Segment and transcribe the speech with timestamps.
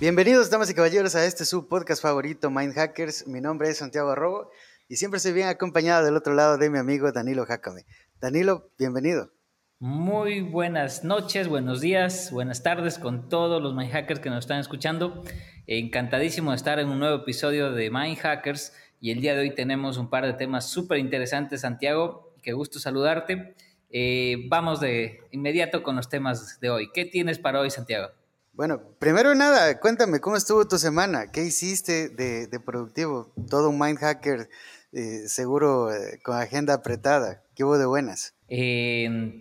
[0.00, 3.26] Bienvenidos, damas y caballeros, a este su podcast favorito, Mind Hackers.
[3.26, 4.50] Mi nombre es Santiago Arrobo
[4.88, 7.84] y siempre estoy bien acompañado del otro lado de mi amigo Danilo Jacame.
[8.18, 9.30] Danilo, bienvenido.
[9.78, 14.58] Muy buenas noches, buenos días, buenas tardes con todos los Mind Hackers que nos están
[14.58, 15.22] escuchando.
[15.66, 19.54] Encantadísimo de estar en un nuevo episodio de Mind Hackers y el día de hoy
[19.54, 22.32] tenemos un par de temas súper interesantes, Santiago.
[22.42, 23.54] Qué gusto saludarte.
[23.90, 26.90] Eh, vamos de inmediato con los temas de hoy.
[26.90, 28.08] ¿Qué tienes para hoy, Santiago?
[28.52, 31.30] Bueno, primero nada, cuéntame, ¿cómo estuvo tu semana?
[31.32, 33.32] ¿Qué hiciste de, productivo?
[33.48, 34.50] Todo un mind hacker,
[34.92, 37.42] eh, seguro eh, con agenda apretada.
[37.54, 38.34] ¿Qué hubo de buenas?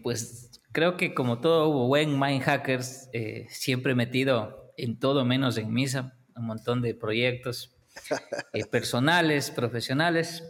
[0.03, 5.57] pues creo que como todo hubo buen mind hackers, eh, siempre metido en todo menos
[5.57, 7.75] en misa, un montón de proyectos
[8.71, 10.43] personales, profesionales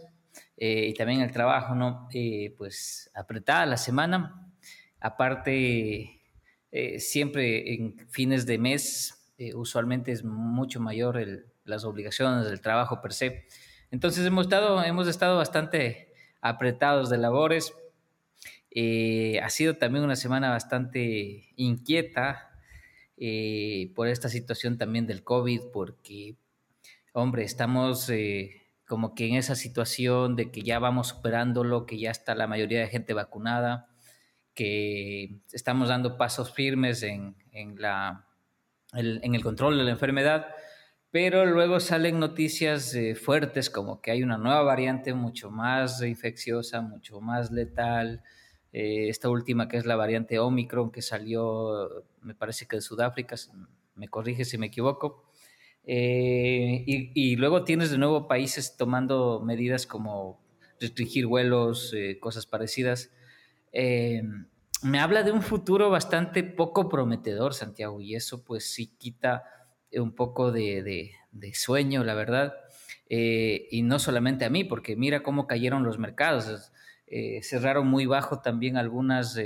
[0.56, 2.06] y también el trabajo, ¿no?
[2.58, 4.46] pues apretada la semana.
[5.00, 6.19] Aparte,
[6.72, 11.20] eh, siempre en fines de mes, eh, usualmente es mucho mayor
[11.64, 13.46] las obligaciones del trabajo per se.
[13.90, 17.74] Entonces hemos estado, hemos estado bastante apretados de labores.
[18.70, 22.46] Eh, ha sido también una semana bastante inquieta
[23.94, 26.36] por esta situación también del COVID, porque,
[27.12, 28.10] hombre, estamos
[28.86, 32.80] como que en esa situación de que ya vamos superándolo, que ya está la mayoría
[32.80, 33.89] de gente vacunada
[34.60, 37.34] que estamos dando pasos firmes en,
[37.78, 38.26] la,
[38.92, 40.48] el, en el control de la enfermedad,
[41.10, 46.82] pero luego salen noticias eh, fuertes como que hay una nueva variante mucho más infecciosa,
[46.82, 48.22] mucho más letal.
[48.74, 53.36] Eh, esta última que es la variante Omicron que salió, me parece que de Sudáfrica,
[53.94, 55.24] me corrige si me equivoco.
[55.86, 60.38] Eh, y, y, luego tienes de nuevo países tomando medidas como
[60.78, 63.10] restringir vuelos, cosas parecidas.
[63.72, 64.22] Eh,
[64.82, 69.44] me habla de un futuro bastante poco prometedor, Santiago, y eso pues sí quita
[69.92, 71.12] un poco de,
[71.52, 72.54] sueño, la verdad.
[73.08, 76.72] Eh, y no solamente a mí, porque mira cómo cayeron los mercados.
[77.06, 79.38] Eh, cerraron muy bajo también algunas,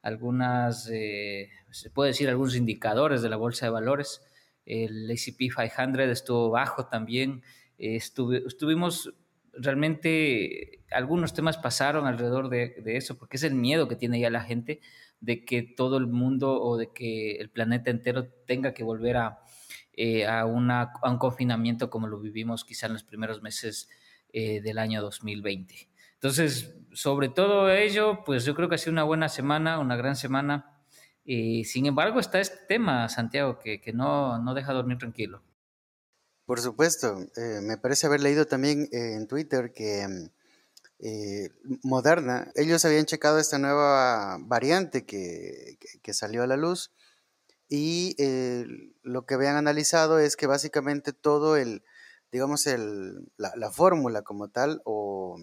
[0.00, 4.22] algunas se puede decir, algunos indicadores de la bolsa de valores.
[4.64, 7.42] El S&P 500 estuvo bajo también.
[7.78, 9.12] estuvimos
[9.52, 14.42] realmente algunos temas pasaron alrededor de, eso, porque es el miedo que tiene ya la
[14.42, 14.80] gente
[15.20, 19.40] de que todo el mundo o de que el planeta entero tenga que volver a,
[19.92, 23.88] eh, a, un confinamiento como lo vivimos quizá en los primeros meses
[24.32, 25.88] eh, del año 2020.
[26.14, 30.16] Entonces, sobre todo ello, pues yo creo que ha sido una buena semana, una gran
[30.16, 30.80] semana.
[31.24, 35.42] sin embargo, está este tema, Santiago, que, que no, no deja dormir tranquilo.
[36.46, 40.30] Por supuesto, eh, me parece haber leído también eh, en Twitter que mm,
[40.98, 41.50] eh,
[41.82, 45.78] Moderna, ellos habían checado esta nueva variante que,
[46.12, 46.92] salió a la luz
[47.68, 48.16] y
[49.02, 51.82] lo que habían analizado es que básicamente todo el,
[52.30, 55.38] digamos, el, la, fórmula como tal o,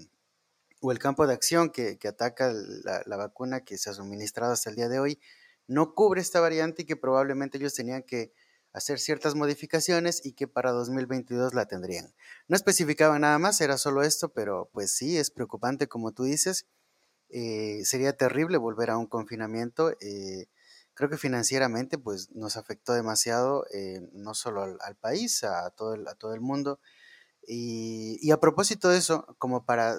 [0.84, 4.90] el campo de acción que, ataca la, vacuna que se ha suministrado hasta el día
[4.90, 5.20] de hoy
[5.68, 8.32] no cubre esta variante y que probablemente ellos tenían que
[8.80, 12.14] hacer ciertas modificaciones y que para 2022 la tendrían.
[12.48, 16.66] No especificaba nada más, era solo esto, pero pues sí, es preocupante como tú dices.
[17.30, 19.92] Eh, sería terrible volver a un confinamiento.
[20.02, 20.48] Eh,
[20.94, 26.08] creo que financieramente pues nos afectó demasiado, eh, no solo al, país, a todo el,
[26.08, 26.80] a todo el mundo.
[27.48, 29.96] Y, a propósito de eso, como para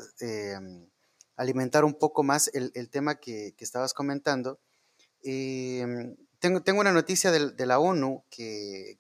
[1.37, 4.61] alimentar un poco más el, tema que, que, estabas comentando,
[6.41, 8.99] tengo, tengo una noticia de, la ONU que,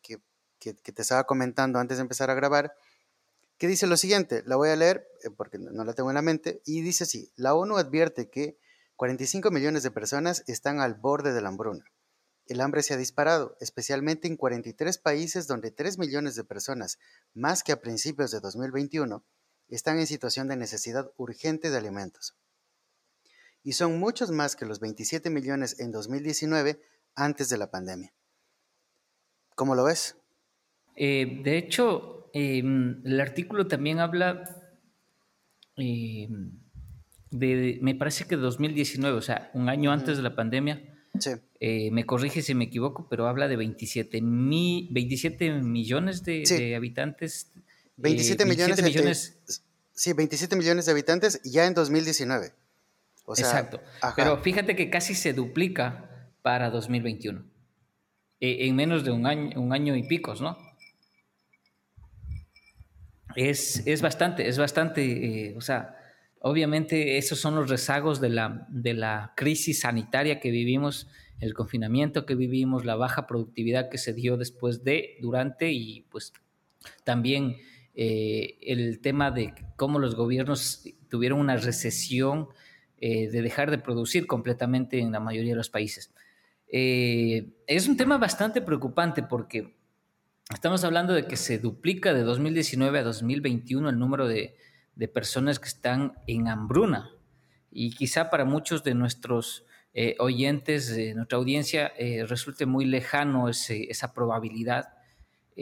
[0.58, 2.74] te estaba comentando antes de empezar a grabar,
[3.58, 6.22] que dice lo siguiente, la voy a leer eh, porque no la tengo en la
[6.22, 8.58] mente, y dice así, la ONU advierte que
[8.96, 11.84] 45 millones de personas están al borde de la hambruna.
[12.46, 16.98] El hambre se ha disparado, especialmente en 43 países donde 3 millones de personas,
[17.32, 19.24] más que a principios de 2021,
[19.68, 22.36] están en situación de necesidad urgente de alimentos.
[23.62, 26.80] Y son muchos más que los 27 millones en 2019
[27.14, 28.12] antes de la pandemia.
[29.54, 30.16] ¿Cómo lo ves?
[30.96, 34.44] Eh, de hecho, em, el artículo también habla
[35.76, 36.52] em,
[37.30, 40.82] de, me parece que 2019, o sea, un año antes de la pandemia.
[41.18, 41.30] Sí.
[41.58, 47.52] Eh, me corrige si me equivoco, pero habla de 27, 27 millones de, habitantes.
[47.96, 49.40] 27, millones, millones.
[49.92, 52.52] sí, 27 millones de habitantes ya en 2019.
[53.36, 53.80] Exacto.
[54.16, 56.09] Pero fíjate que casi se duplica
[56.42, 57.44] para 2021.
[58.40, 60.56] E, en menos de un año, un año y picos, ¿no?
[63.36, 65.96] Es, es bastante, es bastante, eh, o sea,
[66.40, 71.06] obviamente esos son los rezagos de la, de la crisis sanitaria que vivimos
[71.40, 76.32] el confinamiento que vivimos, la baja productividad que se dio después de, durante y pues
[77.04, 77.56] también
[77.94, 82.48] eh, el tema de cómo los gobiernos tuvieron una recesión
[82.98, 86.12] eh, de dejar de producir completamente en la mayoría de los países.
[86.72, 89.76] Eh, es un tema bastante preocupante porque
[90.52, 94.56] estamos hablando de que se duplica de 2019 a 2021 el número de,
[94.94, 97.10] de personas que están en hambruna.
[97.70, 99.64] Y quizá para muchos de nuestros
[100.18, 101.92] oyentes, de nuestra audiencia,
[102.26, 104.90] resulte muy lejano esa probabilidad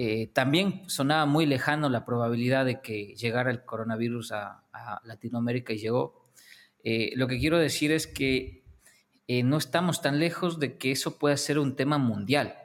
[0.00, 4.64] eh, también sonaba muy lejano la probabilidad de que llegara el coronavirus a,
[5.02, 6.22] Latinoamérica y llegó.
[6.84, 8.62] Eh, lo que quiero decir es que
[9.28, 12.56] eh, no estamos tan lejos de que eso pueda ser un tema mundial.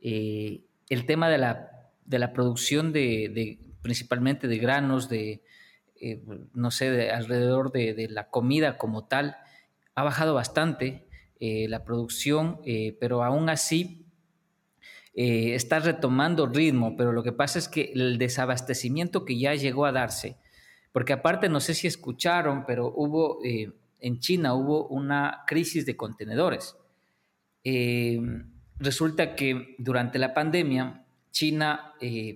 [0.00, 5.42] el tema de la, de la producción de, principalmente de granos, de,
[6.52, 9.36] no sé, de, alrededor de, la comida como tal,
[9.94, 11.06] ha bajado bastante
[11.38, 12.60] la producción,
[12.98, 14.02] pero aún así
[15.14, 19.84] eh, está retomando ritmo, pero lo que pasa es que el desabastecimiento que ya llegó
[19.84, 20.38] a darse,
[20.90, 23.72] porque aparte no sé si escucharon, pero hubo eh,
[24.02, 26.76] en China hubo una crisis de contenedores.
[27.64, 28.20] Eh,
[28.78, 31.94] resulta que durante la pandemia China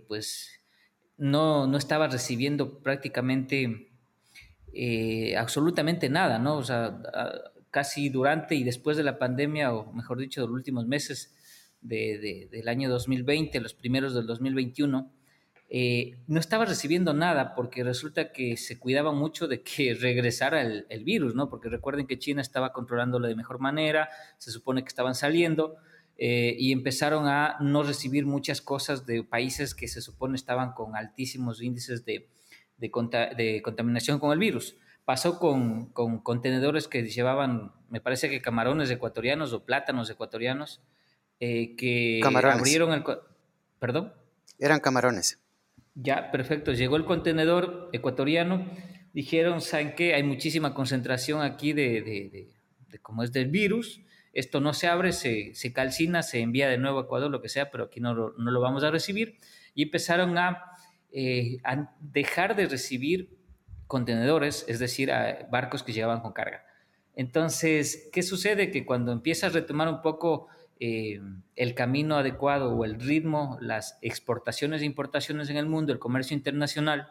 [0.08, 0.62] pues
[1.18, 3.90] no, no, estaba recibiendo prácticamente
[5.36, 6.56] absolutamente nada, ¿no?
[6.56, 7.02] O sea,
[7.70, 11.34] casi durante y después de la pandemia, o mejor dicho, de los últimos meses,
[11.82, 15.12] del año 2020, los primeros del 2021,
[15.68, 21.04] eh, no estaba recibiendo nada porque resulta que se cuidaba mucho de que regresara el,
[21.04, 21.48] virus, ¿no?
[21.48, 24.08] Porque recuerden que China estaba controlándolo de mejor manera,
[24.38, 25.76] se supone que estaban saliendo
[26.18, 30.96] eh, y empezaron a no recibir muchas cosas de países que se supone estaban con
[30.96, 32.28] altísimos índices de,
[32.78, 34.76] de, contaminación con el virus.
[35.04, 40.80] Pasó con, con contenedores que llevaban, me parece que camarones ecuatorianos o plátanos ecuatorianos,
[41.38, 43.04] eh, que abrieron el...
[43.78, 44.12] ¿Perdón?
[44.58, 45.38] Eran camarones.
[45.98, 46.72] Ya, perfecto.
[46.72, 48.70] Llegó el contenedor ecuatoriano.
[49.14, 50.14] Dijeron, ¿saben qué?
[50.14, 52.50] Hay muchísima concentración aquí de, de,
[52.90, 54.02] de, como es del virus.
[54.34, 57.48] Esto no se abre, se, se, calcina, se envía de nuevo a Ecuador, lo que
[57.48, 59.38] sea, pero aquí no, no lo vamos a recibir.
[59.74, 60.62] Y empezaron a,
[61.10, 63.38] eh, a dejar de recibir
[63.86, 65.10] contenedores, es decir,
[65.50, 66.66] barcos que llegaban con carga.
[67.14, 68.70] Entonces, ¿qué sucede?
[68.70, 71.22] Que cuando empieza a retomar un poco eh,
[71.54, 76.36] el camino adecuado o el ritmo, las exportaciones e importaciones en el mundo, el comercio
[76.36, 77.08] internacional,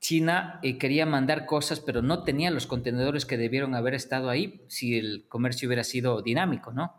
[0.00, 4.64] China eh, quería mandar cosas, pero no tenía los contenedores que debieron haber estado ahí
[4.66, 6.94] si el comercio hubiera sido dinámico, ¿no?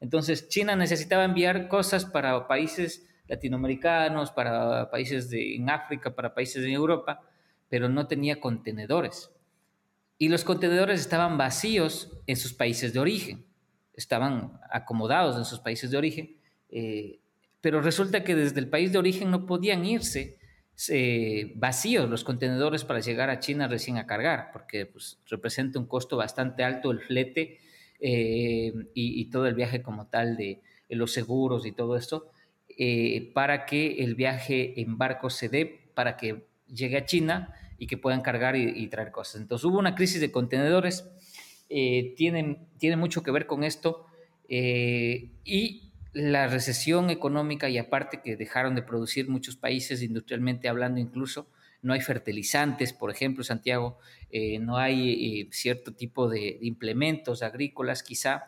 [0.00, 6.72] Entonces, China necesitaba enviar cosas para países latinoamericanos, para países en África, para países de
[6.72, 7.20] Europa,
[7.68, 9.30] pero no tenía contenedores.
[10.18, 13.47] Y los contenedores estaban vacíos en sus países de origen
[13.98, 16.36] estaban acomodados en sus países de origen,
[16.70, 17.18] eh,
[17.60, 20.38] pero resulta que desde el país de origen no podían irse
[20.88, 25.86] eh, vacíos los contenedores para llegar a China recién a cargar, porque pues, representa un
[25.86, 27.58] costo bastante alto el flete
[27.98, 32.30] eh, y, todo el viaje como tal de, los seguros y todo esto,
[33.34, 37.98] para que el viaje en barco se dé, para que llegue a China y que
[37.98, 39.40] puedan cargar y, y traer cosas.
[39.40, 41.10] Entonces hubo una crisis de contenedores
[41.70, 44.06] eh, tienen, tiene mucho que ver con esto
[44.48, 50.98] eh, y la recesión económica y aparte que dejaron de producir muchos países industrialmente hablando
[50.98, 51.50] incluso,
[51.82, 53.98] no hay fertilizantes, por ejemplo, Santiago,
[54.30, 58.44] eh, no hay cierto tipo de, implementos agrícolas quizá,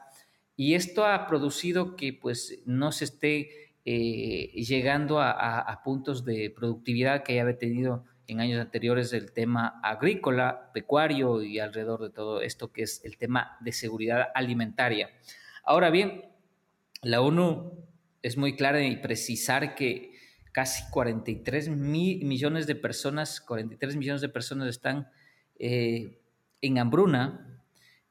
[0.56, 3.50] y esto ha producido que pues no se esté
[3.84, 10.70] llegando a, a, puntos de productividad que haya tenido en años anteriores el tema agrícola,
[10.72, 15.10] pecuario y alrededor de todo esto que es el tema de seguridad alimentaria.
[15.64, 16.25] Ahora bien,
[17.02, 17.72] la ONU
[18.22, 20.14] es muy clara en precisar que
[20.52, 25.08] casi 43 mil millones de personas, 43 millones de personas están
[25.58, 26.20] eh,
[26.60, 27.62] en hambruna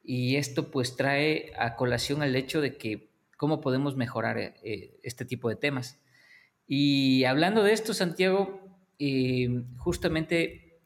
[0.03, 5.23] y esto pues trae a colación el hecho de que cómo podemos mejorar eh, este
[5.23, 6.01] tipo de temas.
[6.67, 8.68] Y hablando de esto, Santiago,
[9.00, 10.82] eh, justamente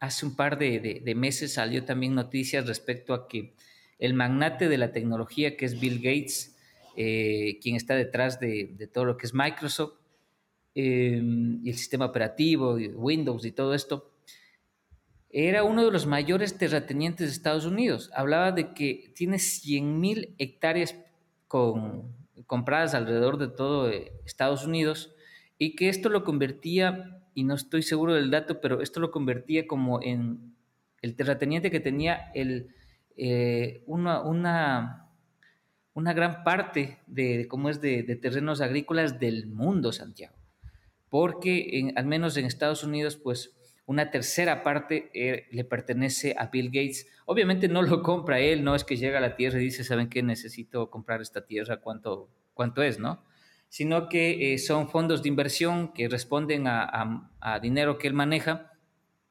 [0.00, 3.54] hace un par de, meses salió también noticias respecto a que
[4.00, 6.56] el magnate de la tecnología, que es Bill Gates,
[6.96, 9.94] eh, quien está detrás de, todo lo que es Microsoft,
[10.74, 11.22] eh,
[11.62, 14.10] y el sistema operativo, Windows y todo esto,
[15.30, 18.10] era uno de los mayores terratenientes de Estados Unidos.
[18.12, 20.96] Hablaba de que tiene 100.000 hectáreas
[22.46, 23.88] compradas alrededor de todo
[24.26, 25.14] Estados Unidos
[25.58, 29.66] y que esto lo convertía y no estoy seguro del dato, pero esto lo convertía
[29.66, 30.54] como en
[31.00, 32.74] el terrateniente que tenía el,
[33.16, 35.10] eh, una, una,
[35.94, 40.36] una gran parte de, cómo es de, terrenos agrícolas del mundo, Santiago.
[41.08, 46.68] Porque al menos en Estados Unidos, pues una tercera parte eh, le pertenece a Bill
[46.68, 47.06] Gates.
[47.26, 50.08] Obviamente no lo compra él, no es que llega a la tierra y dice, ¿saben
[50.08, 50.22] qué?
[50.22, 53.22] Necesito comprar esta tierra, ¿cuánto, cuánto es, no?
[53.72, 58.70] Sino que eh, son fondos de inversión que responden a, dinero que él maneja,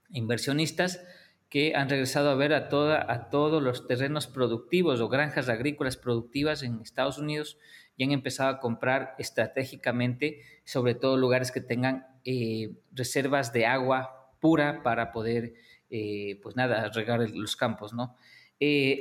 [0.10, 1.06] inversionistas,
[1.48, 5.96] que han regresado a ver a, toda, a todos los terrenos productivos o granjas agrícolas
[5.96, 7.60] productivas en Estados Unidos
[7.96, 14.34] y han empezado a comprar estratégicamente, sobre todo lugares que tengan eh, reservas de agua
[14.40, 15.54] pura para poder,
[15.92, 18.16] eh, pues nada, regar los campos, ¿no?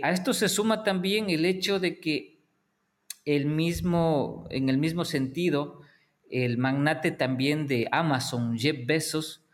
[0.02, 2.39] A esto se suma también el hecho de que
[3.37, 5.81] el mismo, en el mismo sentido,
[6.31, 9.45] el magnate también de Amazon, Jeff Bezos,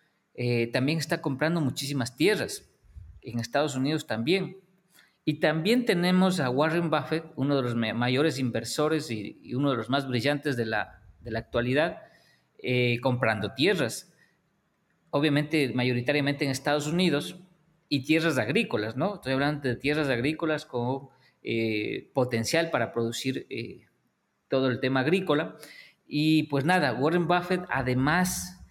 [0.73, 2.69] también está comprando muchísimas tierras
[3.23, 4.59] en Estados Unidos también.
[5.29, 9.91] Y también tenemos a Warren Buffett, uno de los mayores inversores y, uno de los
[9.91, 12.03] más brillantes de la, de la actualidad,
[12.59, 14.15] eh, comprando tierras.
[15.11, 17.41] Obviamente, mayoritariamente en Estados Unidos
[17.89, 19.17] y tierras agrícolas, ¿no?
[19.17, 21.09] Estoy hablando de tierras agrícolas con
[21.49, 23.87] eh, potencial para producir eh,
[24.49, 25.57] todo el tema agrícola.
[26.05, 28.67] Y pues nada, Warren Buffett además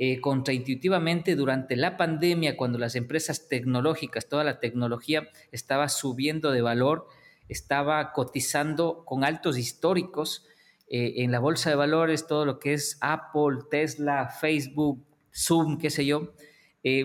[0.00, 6.62] eh, contraintuitivamente durante la pandemia, cuando las empresas tecnológicas, toda la tecnología estaba subiendo de
[6.62, 7.06] valor,
[7.48, 10.46] estaba cotizando con altos históricos
[10.88, 16.06] en la bolsa de valores, todo lo que es Apple, Tesla, Facebook, Zoom, qué sé
[16.06, 16.32] yo.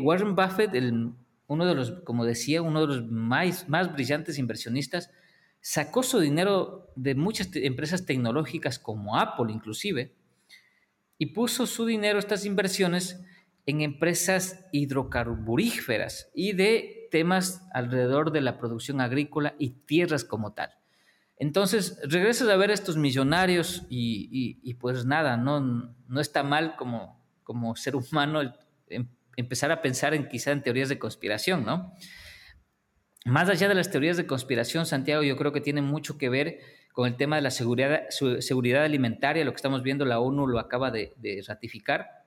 [0.01, 0.73] Warren Buffett,
[1.51, 5.11] uno de los, como decía, uno de los más, más brillantes inversionistas,
[5.59, 10.15] sacó su dinero de muchas empresas tecnológicas como Apple inclusive,
[11.17, 13.21] y puso su dinero, estas inversiones,
[13.65, 20.71] en empresas hidrocarburíferas y de temas alrededor de la producción agrícola y tierras como tal.
[21.35, 25.59] Entonces, regresas a ver estos millonarios y, pues nada, no,
[26.07, 28.41] no está mal como, como ser humano
[28.87, 31.93] em, empezar a pensar en quizá en teorías de conspiración, ¿no?
[33.25, 36.59] Más allá de las teorías de conspiración, Santiago, yo creo que tiene mucho que ver
[36.91, 40.59] con el tema de la seguridad, seguridad alimentaria, lo que estamos viendo, la ONU lo
[40.59, 41.13] acaba de,
[41.47, 42.25] ratificar,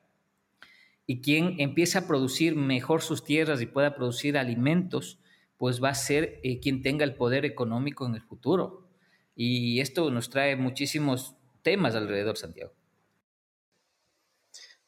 [1.05, 5.19] y quien empieza a producir mejor sus tierras y pueda producir alimentos,
[5.57, 8.87] pues va a ser eh, quien tenga el poder económico en el futuro.
[9.35, 12.73] Y esto nos trae muchísimos temas alrededor, Santiago.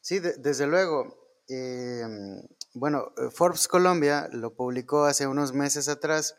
[0.01, 1.26] Sí, desde luego.
[1.49, 2.05] Eh,
[2.73, 6.35] bueno, Forbes Colombia lo publicó hace unos meses atrás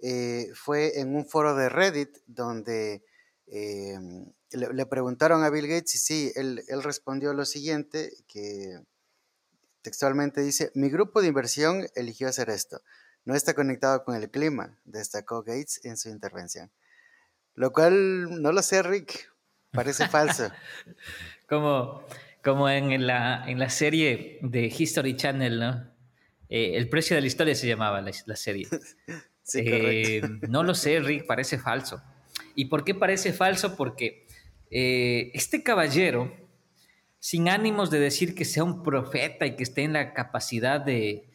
[0.00, 3.02] eh, fue en un foro de Reddit donde
[3.48, 3.98] eh,
[4.52, 8.80] le, preguntaron a Bill Gates y sí, él, respondió lo siguiente, que
[9.82, 12.80] textualmente dice, mi grupo de inversión eligió hacer esto.
[13.24, 16.70] No está conectado con el clima, destacó Gates en su intervención.
[17.54, 19.32] Lo cual, no lo sé, Rick,
[19.72, 20.48] parece falso.
[21.48, 22.04] como,
[22.48, 25.92] como en, la, en la serie de History Channel, ¿no?
[26.48, 28.68] Eh, el precio de la historia se llamaba la, la serie.
[29.54, 32.02] Eh, no lo sé, Rick, parece falso.
[32.54, 33.78] ¿Y por qué parece falso?
[33.78, 34.26] Porque
[34.70, 36.36] eh, este caballero,
[37.18, 41.30] sin ánimos de decir que sea un profeta y que esté en la capacidad de,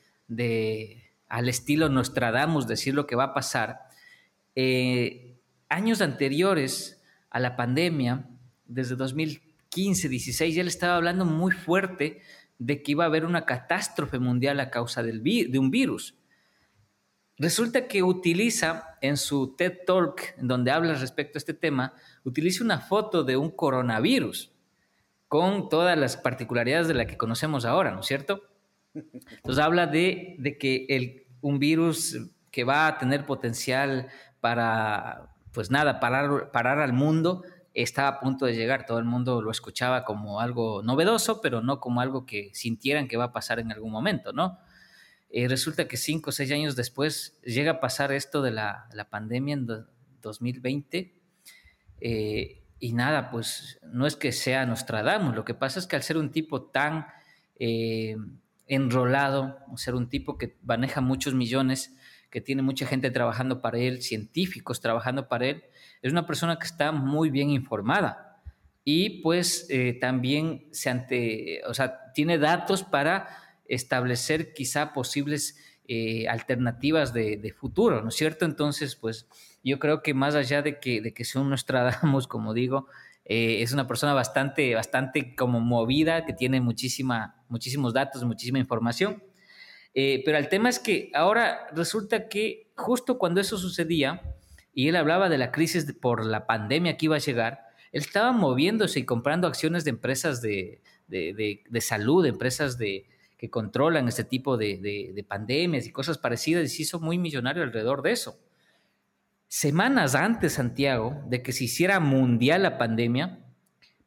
[1.27, 3.79] al estilo Nostradamus, decir lo que va a pasar,
[5.70, 7.01] años anteriores
[7.32, 8.29] a la pandemia,
[8.65, 8.96] desde
[9.74, 12.22] 2015, 16, ya le estaba hablando muy fuerte
[12.60, 16.15] de que iba a haber una catástrofe mundial a causa del de un virus.
[17.38, 22.80] Resulta que utiliza en su TED Talk, donde habla respecto a este tema, utiliza una
[22.80, 24.51] foto de un coronavirus
[25.27, 28.44] con todas las particularidades de la que conocemos ahora, ¿no es cierto?
[28.94, 32.20] Entonces habla de, que el, un virus
[32.51, 37.42] que va a tener potencial para, pues nada, parar, parar al mundo,
[37.74, 38.86] está a punto de llegar.
[38.86, 43.18] Todo el mundo lo escuchaba como algo novedoso, pero no como algo que sintieran que
[43.18, 44.60] va a pasar en algún momento, ¿no?
[45.30, 49.56] Eh, resulta que cinco o seis años después llega a pasar esto de la, pandemia
[49.56, 49.68] en
[50.22, 51.15] 2020
[52.01, 56.03] eh, y nada, pues no es que sea Nostradamus, lo que pasa es que al
[56.03, 57.08] ser un tipo tan
[57.56, 58.15] eh,
[58.68, 61.96] enrolado, ser un tipo que maneja muchos millones,
[62.30, 65.63] que tiene mucha gente trabajando para él, científicos trabajando para él,
[66.03, 68.41] es una persona que está muy bien informada
[68.86, 69.67] y pues
[70.00, 73.29] también se ante, o sea, tiene datos para
[73.65, 78.45] establecer quizá posibles eh, alternativas de, futuro, ¿no es cierto?
[78.45, 79.27] Entonces, pues
[79.63, 82.88] yo creo que más allá de que, de que sea un Nostradamus, como digo,
[83.25, 89.24] eh, es una persona bastante, bastante como movida, que tiene muchísima, muchísimos datos, muchísima información.
[89.93, 94.22] Eh, pero el tema es que ahora resulta que justo cuando eso sucedía,
[94.74, 98.32] y él hablaba de la crisis por la pandemia que iba a llegar, él estaba
[98.32, 103.06] moviéndose y comprando acciones de empresas de, de, salud, empresas de,
[103.38, 108.01] que controlan este tipo de, pandemias y cosas parecidas, y se hizo muy millonario alrededor
[108.01, 108.39] de eso.
[109.48, 113.46] Semanas antes, Santiago, de que se hiciera mundial la pandemia,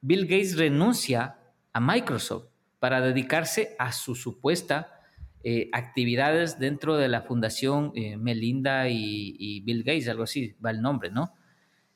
[0.01, 1.39] Bill Gates renuncia
[1.73, 2.47] a Microsoft
[2.81, 4.96] para dedicarse a su supuesta
[5.49, 10.83] eh, actividades dentro de la fundación eh, Melinda y, Bill Gates, algo así va el
[10.83, 11.35] nombre, ¿no?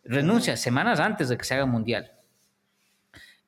[0.04, 2.12] Renuncia semanas antes de que se haga mundial.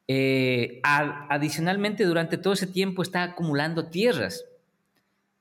[0.09, 4.45] Eh, adicionalmente, durante todo ese tiempo está acumulando tierras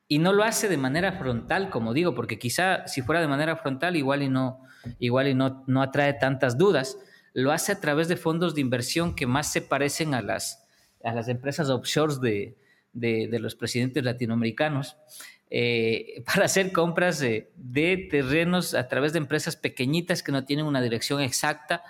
[0.07, 3.55] y no lo hace de manera frontal, como digo, porque quizá si fuera de manera
[3.55, 4.61] frontal igual y no,
[4.99, 6.99] igual y no, no atrae tantas dudas.
[7.33, 10.63] Lo hace a través de fondos de inversión que más se parecen a las,
[11.03, 12.60] a las empresas offshore de,
[12.93, 14.97] de, los presidentes latinoamericanos.
[15.49, 20.81] Eh, para hacer compras de, terrenos a través de empresas pequeñitas que no tienen una
[20.81, 21.83] dirección exacta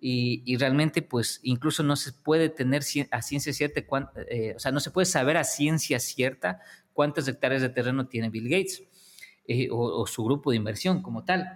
[0.00, 3.80] y, realmente pues incluso no se puede tener a ciencia cierta,
[4.30, 6.60] eh, o sea, no se puede saber a ciencia cierta
[6.92, 8.84] cuántas hectáreas de terreno tiene Bill Gates
[9.48, 11.48] eh, o, su grupo de inversión como tal.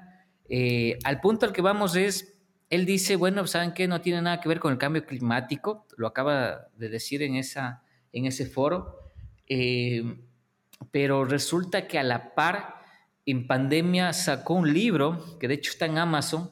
[1.05, 2.33] Al punto al que vamos es,
[2.69, 3.87] él dice, bueno, ¿saben qué?
[3.87, 7.83] No tiene nada que ver con el cambio climático, lo acaba de decir en, esa,
[8.13, 8.99] en ese foro,
[9.49, 10.03] eh,
[10.91, 12.83] pero resulta que a la par,
[13.27, 16.51] en pandemia sacó un libro, que de hecho está en Amazon,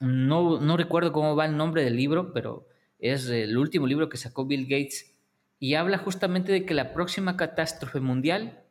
[0.00, 2.66] no, no recuerdo cómo va el nombre del libro, pero
[2.98, 5.14] es el último libro que sacó Bill Gates
[5.58, 8.62] y habla justamente de que la próxima catástrofe mundial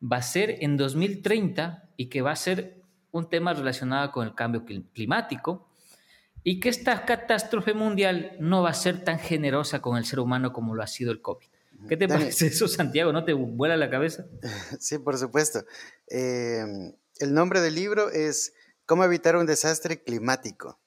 [0.00, 4.34] va a ser en 2030 y que va a ser un tema relacionado con el
[4.34, 5.67] cambio climático
[6.44, 10.52] y que esta catástrofe mundial no va a ser tan generosa con el ser humano
[10.52, 11.46] como lo ha sido el COVID.
[11.88, 13.12] ¿Qué te parece eso, Santiago?
[13.12, 14.26] ¿No te vuela la cabeza?
[14.80, 15.64] Sí, por supuesto.
[16.08, 16.64] Eh,
[17.20, 18.52] el nombre del libro es
[18.88, 20.80] ¿Cómo evitar un desastre climático?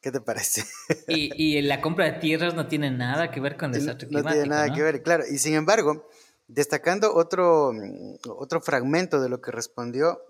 [0.00, 0.64] ¿Qué te parece?
[1.06, 4.30] Y, y, la compra de tierras no tiene nada que ver con desastre climático.
[4.30, 5.22] No tiene nada que ver, claro.
[5.30, 6.08] Y sin embargo,
[6.48, 7.72] destacando otro,
[8.26, 10.20] otro fragmento de lo que respondió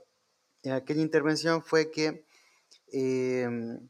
[0.62, 2.26] en aquella intervención fue que...
[2.96, 3.88] Em,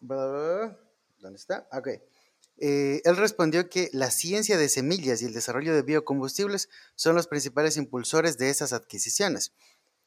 [0.00, 1.66] ¿Dónde está?
[1.72, 1.88] Ok.
[2.58, 7.26] Eh, él respondió que la ciencia de semillas y el desarrollo de biocombustibles son los
[7.26, 9.54] principales impulsores de esas adquisiciones.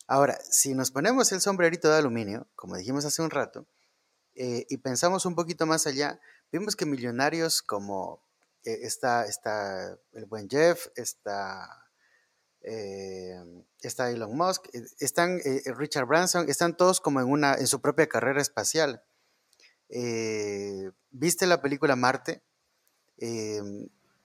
[0.06, 3.66] Ahora, si nos ponemos el sombrerito de aluminio, como dijimos hace un rato,
[4.36, 6.20] eh, y pensamos un poquito más allá,
[6.52, 8.22] vimos que millonarios como
[8.66, 11.87] eh, está, está el buen Jeff, está,
[12.68, 13.36] eh,
[13.82, 14.68] está Elon Musk,
[15.00, 15.40] están
[15.78, 19.02] Richard Branson, están todos como en, una, en su propia carrera espacial.
[21.12, 22.42] ¿Viste la película Marte?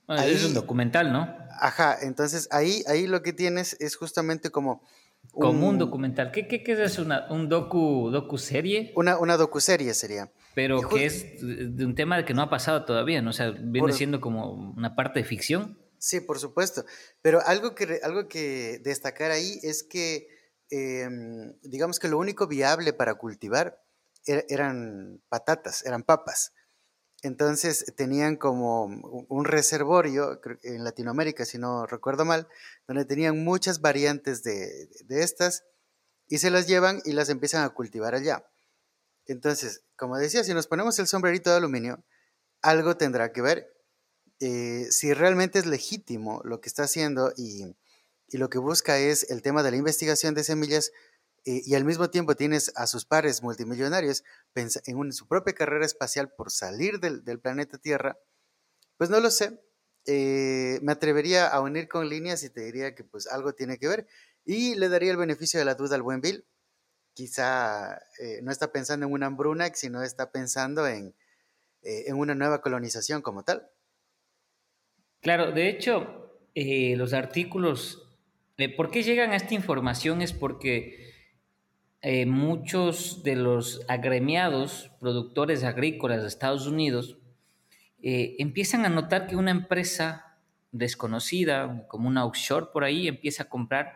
[0.08, 1.34] ahí, es un documental, ¿no?
[1.60, 4.82] Ajá, entonces ahí, ahí lo que tienes es justamente como
[5.30, 6.30] como un, documental.
[6.30, 8.92] ¿Qué, qué, qué es una, un docu, docu serie?
[8.96, 10.30] Una, una docu-serie sería.
[10.54, 13.30] Pero que es de un tema que no ha pasado todavía, ¿no?
[13.30, 15.78] O sea, viene siendo como una parte de ficción.
[16.02, 16.84] Sí, por supuesto.
[17.22, 20.26] Pero algo que, algo que destacar ahí es que,
[20.68, 23.80] em, digamos que lo único viable para cultivar
[24.26, 26.52] er, eran patatas, eran papas.
[27.22, 28.86] Entonces tenían como
[29.28, 32.48] un reservorio en Latinoamérica, si no recuerdo mal,
[32.88, 35.64] donde tenían muchas variantes de, estas
[36.28, 38.44] y se las llevan y las empiezan a cultivar allá.
[39.26, 42.04] Entonces, como decía, si nos ponemos el sombrerito de aluminio,
[42.60, 43.71] algo tendrá que ver.
[44.44, 47.76] Eh, si realmente es legítimo lo que está haciendo y,
[48.26, 50.90] y lo que busca es el tema de la investigación de semillas,
[51.44, 54.24] eh, y al mismo tiempo tienes a sus pares multimillonarios
[54.56, 58.18] en su propia carrera espacial por salir del, planeta Tierra,
[58.96, 59.62] pues no lo sé.
[60.06, 63.86] Eh, me atrevería a unir con líneas y te diría que pues algo tiene que
[63.86, 64.08] ver
[64.44, 66.44] y le daría el beneficio de la duda al buen Bill.
[67.14, 68.00] Quizá
[68.42, 71.14] no está pensando en una hambruna, sino está pensando en,
[71.82, 73.70] en una nueva colonización como tal.
[75.22, 78.02] Claro, de hecho, los artículos,
[78.76, 80.20] ¿por qué llegan a esta información?
[80.20, 81.12] Es porque
[82.02, 87.16] eh, muchos de los agremiados productores agrícolas de Estados Unidos
[88.02, 90.36] eh, empiezan a notar que una empresa
[90.72, 93.94] desconocida, como una offshore por ahí, empieza a comprar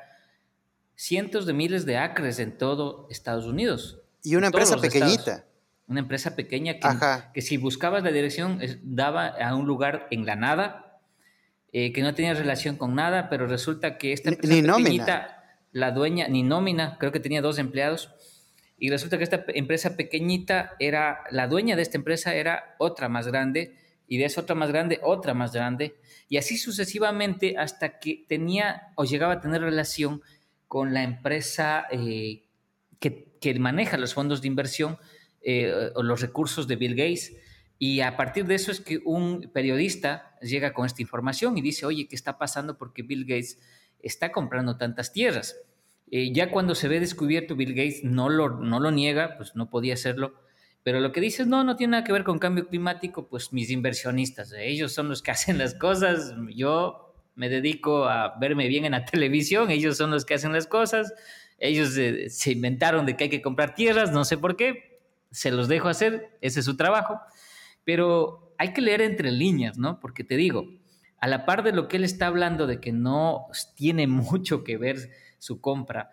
[0.94, 4.00] cientos de miles de acres en todo Estados Unidos.
[4.22, 5.44] Y una empresa pequeñita.
[5.88, 6.88] Una empresa pequeña que,
[7.34, 10.85] que, si buscabas la dirección daba a un lugar en la nada,
[11.72, 15.36] eh, que no tenía relación con nada, pero resulta que esta empresa pequeñita
[15.72, 18.10] la dueña, ni nómina, creo que tenía dos empleados,
[18.78, 23.26] y resulta que esta empresa pequeñita era, la dueña de esta empresa era otra más
[23.26, 23.76] grande,
[24.08, 25.96] y de esa otra más grande, otra más grande,
[26.28, 30.22] y así sucesivamente hasta que tenía o llegaba a tener relación
[30.66, 32.44] con la empresa eh,
[32.98, 33.26] que,
[33.58, 34.98] maneja los fondos de inversión
[35.40, 37.36] eh, o los recursos de Bill Gates.
[37.78, 41.84] Y a partir de eso es que un periodista llega con esta información y dice,
[41.84, 42.78] oye, ¿qué está pasando?
[42.78, 43.58] Porque Bill Gates
[44.00, 45.56] está comprando tantas tierras.
[46.10, 49.68] Eh, ya cuando se ve descubierto, Bill Gates no lo, no lo niega, pues no
[49.68, 50.34] podía hacerlo,
[50.84, 53.70] pero lo que dice, no, no tiene nada que ver con cambio climático, pues mis
[53.70, 58.92] inversionistas, ellos son los que hacen las cosas, yo me dedico a verme bien en
[58.92, 61.12] la televisión, ellos son los que hacen las cosas,
[61.58, 65.00] ellos se inventaron de que hay que comprar tierras, no sé por qué,
[65.32, 67.20] se los dejo hacer, ese es su trabajo,
[67.86, 70.00] pero hay que leer entre líneas, ¿no?
[70.00, 70.68] Porque te digo,
[71.20, 73.46] a la par de lo que él está hablando de que no
[73.76, 76.10] tiene mucho que ver su compra,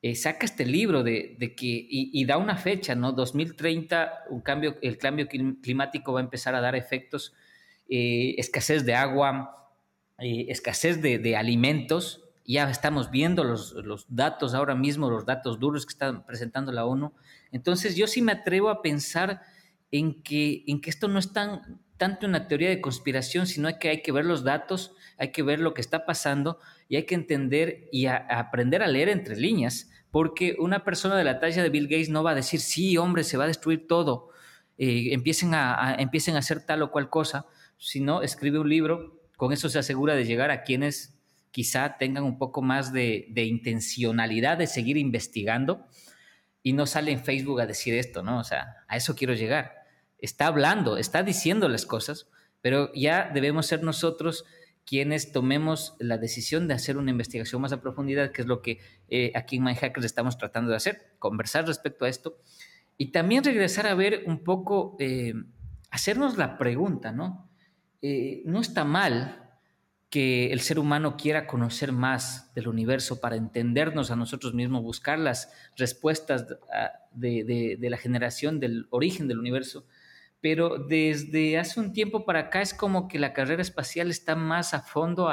[0.00, 3.10] eh, saca este libro de, que, y, da una fecha, ¿no?
[3.10, 7.34] 2030, un cambio, el cambio climático va a empezar a dar efectos,
[7.88, 9.72] eh, escasez de agua,
[10.18, 15.84] eh, escasez de, alimentos, ya estamos viendo los, los, datos ahora mismo, los datos duros
[15.84, 17.12] que está presentando la ONU.
[17.50, 19.42] Entonces yo sí me atrevo a pensar
[19.90, 23.90] en que, en que esto no es tan, tanto una teoría de conspiración, sino que
[23.90, 27.14] hay que ver los datos, hay que ver lo que está pasando y hay que
[27.14, 31.88] entender y aprender a leer entre líneas, porque una persona de la talla de Bill
[31.88, 34.30] Gates no va a decir, sí, hombre, se va a destruir todo,
[34.78, 37.46] eh, empiecen, a, empiecen a hacer tal o cual cosa,
[37.76, 41.14] sino escribe un libro, con eso se asegura de llegar a quienes
[41.50, 45.86] quizá tengan un poco más de, de intencionalidad de seguir investigando
[46.62, 48.38] y no sale en Facebook a decir esto, ¿no?
[48.38, 49.77] O sea, a eso quiero llegar.
[50.18, 52.28] Está hablando, está diciendo las cosas,
[52.60, 54.44] pero ya debemos ser nosotros
[54.88, 58.80] quienes tomemos la decisión de hacer una investigación más a profundidad, que es lo que
[59.08, 62.38] eh, aquí en MindHackers estamos tratando de hacer, conversar respecto a esto
[62.96, 65.34] y también regresar a ver un poco, eh,
[65.90, 67.50] hacernos la pregunta, ¿no?
[68.00, 69.48] Eh, no está mal
[70.08, 75.18] que el ser humano quiera conocer más del universo para entendernos a nosotros mismos, buscar
[75.18, 76.46] las respuestas
[77.12, 79.84] de, la generación del origen del universo.
[80.40, 84.74] Pero desde hace un tiempo para acá es como que la carrera espacial está más
[84.74, 85.28] a fondo,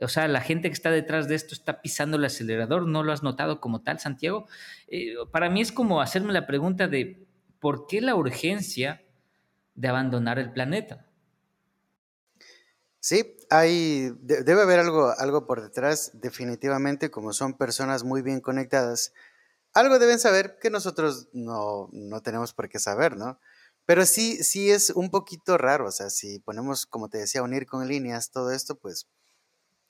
[0.00, 3.12] o sea, la gente que está detrás de esto está pisando el acelerador, ¿no lo
[3.12, 4.46] has notado como tal, Santiago?
[4.88, 7.26] Eh, para mí es como hacerme la pregunta de
[7.60, 9.02] ¿por qué la urgencia
[9.74, 11.06] de abandonar el planeta?
[13.00, 19.12] Sí, hay, debe haber algo, algo por detrás, definitivamente, como son personas muy bien conectadas.
[19.72, 23.38] Algo deben saber que nosotros no, no tenemos por qué saber, ¿no?
[23.86, 27.66] Pero sí, sí es un poquito raro, o sea, si ponemos, como te decía, unir
[27.66, 29.06] con líneas todo esto, pues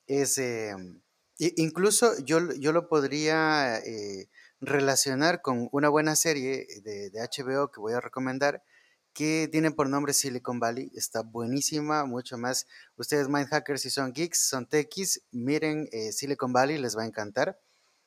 [0.06, 0.38] es...
[0.38, 1.00] Em,
[1.38, 4.28] incluso yo, yo lo podría eh,
[4.60, 8.62] relacionar con una buena serie de, HBO que voy a recomendar,
[9.12, 10.90] que tiene por nombre Silicon Valley.
[10.94, 12.66] Está buenísima, mucho más.
[12.96, 17.58] Ustedes, Mindhackers, si son geeks, son techis, miren eh, Silicon Valley, les va a encantar.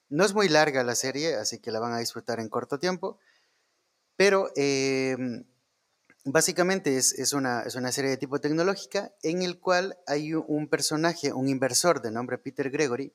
[0.10, 3.20] No es muy larga la serie, así que la van a disfrutar en corto tiempo.
[4.16, 5.46] Pero em,
[6.26, 11.34] básicamente es, una, es, una, serie de tipo tecnológica en el cual hay un personaje,
[11.34, 13.14] un inversor de nombre Peter Gregory,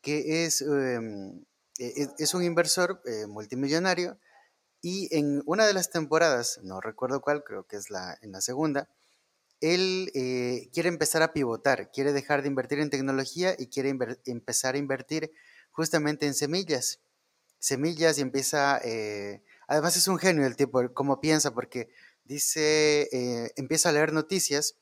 [0.00, 1.44] que es, em,
[1.78, 4.18] e, es un inversor eh, multimillonario
[4.80, 8.42] y en una de las temporadas, no recuerdo cuál, creo que es la, en la
[8.42, 8.90] segunda,
[9.60, 14.74] él eh, quiere empezar a pivotar, quiere dejar de invertir en tecnología y quiere empezar
[14.74, 15.32] a invertir
[15.70, 17.00] justamente en semillas.
[17.58, 21.88] Semillas y empieza, eh, además es un genio el tipo, como piensa, porque
[22.24, 24.78] dice, eh, empieza a leer noticias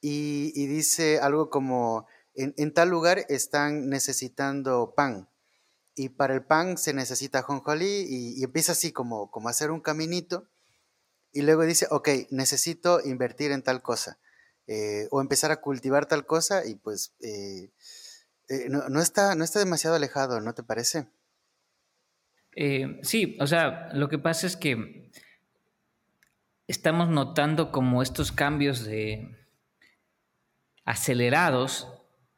[0.00, 5.28] y, dice algo como, en, tal lugar están necesitando pan
[5.94, 9.70] y para el pan se necesita jonjolí y, y empieza así como, como a hacer
[9.70, 10.48] un caminito
[11.32, 14.18] y luego dice, ok, necesito invertir en tal cosa
[14.68, 17.70] eh, o empezar a cultivar tal cosa y pues eh,
[18.48, 21.06] eh, no, está, no está demasiado alejado, ¿no te parece?
[23.02, 25.10] sí, o sea, lo que pasa es que
[26.68, 29.36] estamos notando como estos cambios de
[30.84, 31.92] acelerados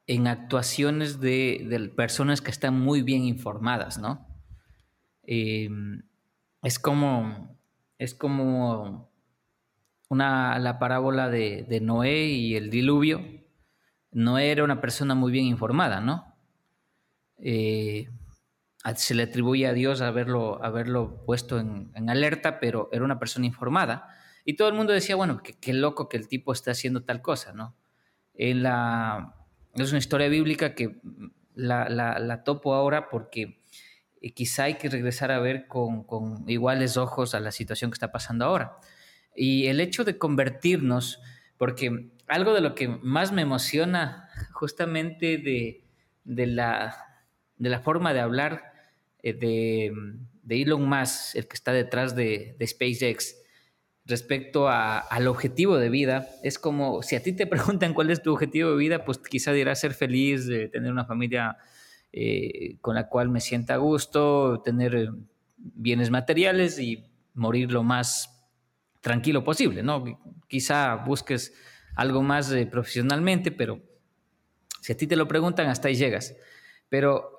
[0.06, 4.26] en actuaciones de, personas que están muy bien informadas, ¿no?
[5.22, 6.02] Em,
[6.62, 7.58] es como,
[7.98, 9.10] es como
[10.08, 13.22] una, la parábola de, Noé y el diluvio.
[14.10, 16.34] Noé era una persona muy bien informada, ¿no?
[17.36, 18.08] Eh,
[18.96, 24.08] se le atribuye a Dios haberlo, haberlo puesto en, alerta, pero era una persona informada.
[24.44, 27.52] Y todo el mundo decía, bueno, qué loco que el tipo está haciendo tal cosa,
[27.52, 27.76] ¿no?
[28.34, 29.34] En la,
[29.74, 31.00] es una historia bíblica que
[31.54, 33.60] la, topo ahora porque
[34.20, 36.06] eh, quizá hay que regresar a ver con,
[36.46, 38.78] iguales ojos a la situación que está pasando ahora.
[39.34, 41.20] Y el hecho de convertirnos,
[41.56, 45.84] porque algo de lo que más me emociona justamente de,
[46.24, 46.96] de la,
[47.56, 48.67] de la forma de hablar
[49.32, 49.92] de,
[50.42, 53.36] de, Elon Musk, el que está detrás de, de SpaceX,
[54.04, 58.22] respecto a, al objetivo de vida, es como si a ti te preguntan cuál es
[58.22, 61.58] tu objetivo de vida, pues quizá dirás ser feliz, tener una familia
[62.10, 65.10] eh, con la cual me sienta a gusto, tener eh,
[65.58, 68.48] bienes materiales y morir lo más
[69.02, 70.04] tranquilo posible, ¿no?
[70.48, 71.54] Quizá busques
[71.96, 73.82] algo más eh, profesionalmente, pero
[74.80, 76.34] si a ti te lo preguntan, hasta ahí llegas.
[76.88, 77.37] Pero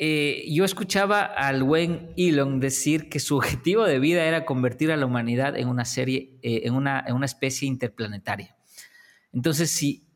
[0.00, 5.04] yo escuchaba al buen Elon decir que su objetivo de vida era convertir a la
[5.06, 6.38] humanidad en una serie,
[6.72, 8.56] una, en una especie interplanetaria.
[9.32, 10.10] Entonces, si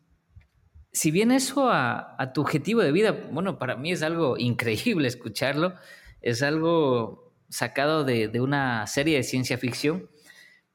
[0.94, 5.74] si bien eso a, tu objetivo de vida, bueno, para mí es algo increíble escucharlo,
[6.22, 10.08] es algo sacado de, una serie de ciencia ficción,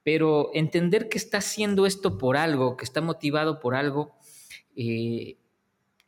[0.04, 4.12] pero entender que está haciendo esto por algo, que está motivado por algo,
[4.76, 5.38] eh,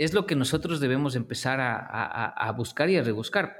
[0.04, 3.58] es lo que nosotros debemos empezar a, buscar y a rebuscar.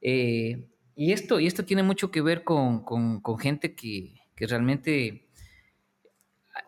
[0.00, 2.82] Eh, y, esto, y esto tiene mucho que ver con,
[3.38, 5.28] gente que, que realmente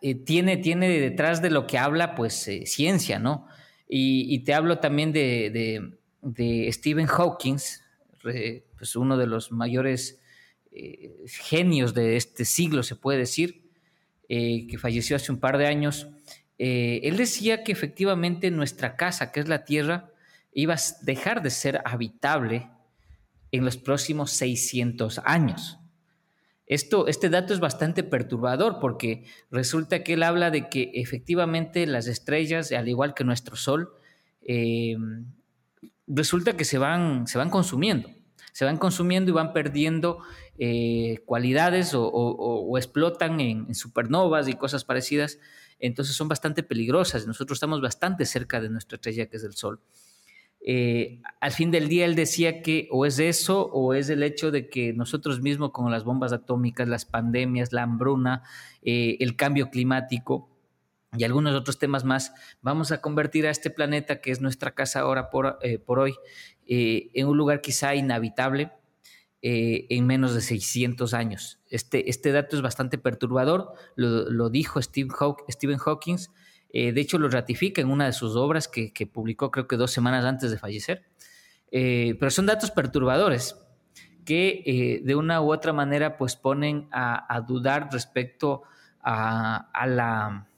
[0.02, 3.46] eh, tiene, detrás de lo que habla, pues, eh, ciencia, ¿no?
[3.88, 5.98] Y, te hablo también de,
[6.72, 7.56] Stephen Hawking,
[8.20, 10.20] pues uno de los mayores
[11.26, 13.70] genios de este siglo, se puede decir,
[14.28, 16.08] que falleció hace un par de años.
[16.58, 20.10] Él decía que efectivamente nuestra casa, que es la Tierra,
[20.52, 22.70] iba a dejar de ser habitable
[23.52, 25.78] en los próximos 600 años.
[26.66, 32.08] Esto, este dato es bastante perturbador porque resulta que él habla de que efectivamente las
[32.08, 33.90] estrellas, al igual que nuestro Sol,
[34.42, 34.96] eh,
[36.08, 38.10] resulta que se van, se van consumiendo.
[38.52, 40.18] Se van consumiendo y van perdiendo
[40.58, 45.38] eh, cualidades o, explotan en, supernovas y cosas parecidas.
[45.78, 47.26] Entonces son bastante peligrosas.
[47.26, 49.80] Nosotros estamos bastante cerca de nuestra estrella que es el Sol.
[50.68, 54.50] Eh, al fin del día él decía que o es eso o es el hecho
[54.50, 58.42] de que nosotros mismos con las bombas atómicas, las pandemias, la hambruna,
[58.82, 60.50] eh, el cambio climático
[61.16, 65.00] y algunos otros temas más, vamos a convertir a este planeta que es nuestra casa
[65.00, 66.14] ahora por, eh, por hoy
[66.68, 68.72] en un lugar quizá inhabitable
[69.42, 71.60] en menos de 600 años.
[71.68, 75.10] Este, este dato es bastante perturbador, lo, dijo Steve
[75.48, 76.18] Stephen Hawking
[76.78, 79.92] eh, de hecho, lo ratifica en una de sus obras que, publicó creo que dos
[79.92, 81.06] semanas antes de fallecer.
[81.70, 83.56] Eh, pero son datos perturbadores
[84.26, 88.62] que eh, de una u otra manera pues ponen a, dudar respecto
[89.00, 90.48] a, la,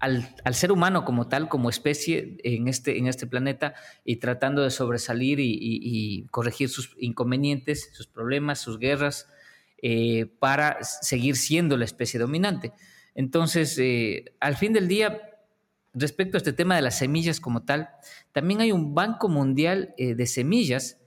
[0.00, 4.70] al, ser humano como tal, como especie en este, en este planeta y tratando de
[4.70, 9.28] sobresalir y, corregir sus inconvenientes, sus problemas, sus guerras,
[10.38, 12.72] para seguir siendo la especie dominante.
[13.14, 15.20] Entonces, eh, al fin del día,
[15.92, 17.90] respecto a este tema de las semillas como tal,
[18.32, 20.98] también hay un Banco Mundial eh, de Semillas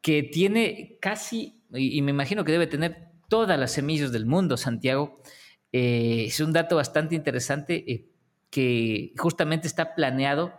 [0.00, 5.20] que tiene casi, y, me imagino que debe tener todas las semillas del mundo, Santiago.
[5.72, 8.06] Eh, es un dato bastante interesante
[8.50, 10.52] que justamente está planeado.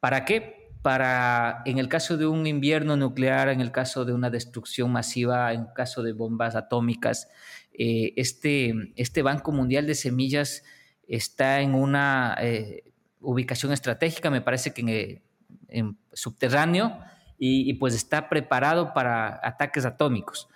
[0.00, 0.70] ¿Para qué?
[0.82, 5.52] Para, en el caso de un invierno nuclear, en el caso de una destrucción masiva,
[5.52, 7.28] en el caso de bombas atómicas,
[7.72, 10.62] eh, este, este Banco Mundial de Semillas
[11.08, 15.22] está en una eh, ubicación estratégica, me parece que
[15.68, 16.98] en, subterráneo,
[17.36, 20.48] y, pues está preparado para ataques atómicos.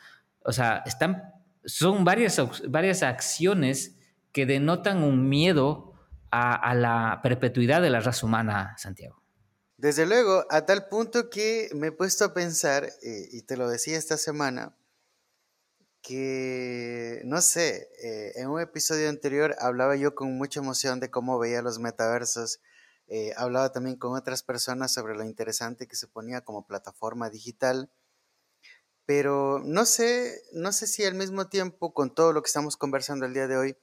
[0.43, 1.35] O sea, están,
[1.69, 3.95] son varias, varias acciones
[4.33, 5.93] que denotan un miedo
[6.31, 9.23] a, la perpetuidad de la raza humana, Santiago.
[9.77, 13.69] Desde luego, a tal punto que me he puesto a pensar, eh, y te lo
[13.69, 14.77] decía esta semana,
[16.03, 21.39] que, no sé, eh, en un episodio anterior hablaba yo con mucha emoción de cómo
[21.39, 22.61] veía los metaversos,
[23.09, 27.91] eh, hablaba también con otras personas sobre lo interesante que se ponía como plataforma digital,
[29.09, 33.25] pero no sé, no sé si al mismo tiempo, con todo lo que estamos conversando
[33.25, 33.77] el día de hoy,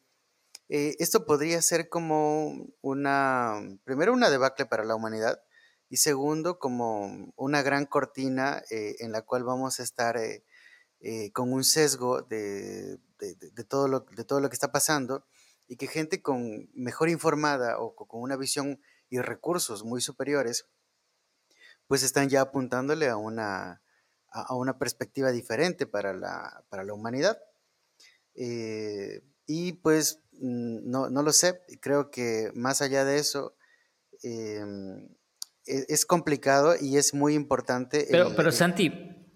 [0.70, 5.42] eh, esto podría ser como una, primero una debacle para la humanidad
[5.90, 11.64] y segundo como una gran cortina en la cual vamos a estar eh, con un
[11.64, 13.00] sesgo de,
[13.68, 15.26] todo lo, de todo lo que está pasando
[15.68, 20.68] y que gente con mejor informada o con una visión y recursos muy superiores,
[21.88, 23.82] pues están ya apuntándole a una,
[24.36, 27.40] a, una perspectiva diferente para la, para la humanidad.
[28.36, 33.56] Eh, y pues mm, no, no, lo sé, creo que más allá de eso,
[34.24, 35.08] em,
[35.66, 38.08] e, es, complicado y es muy importante.
[38.12, 38.88] Pero, pero Santi,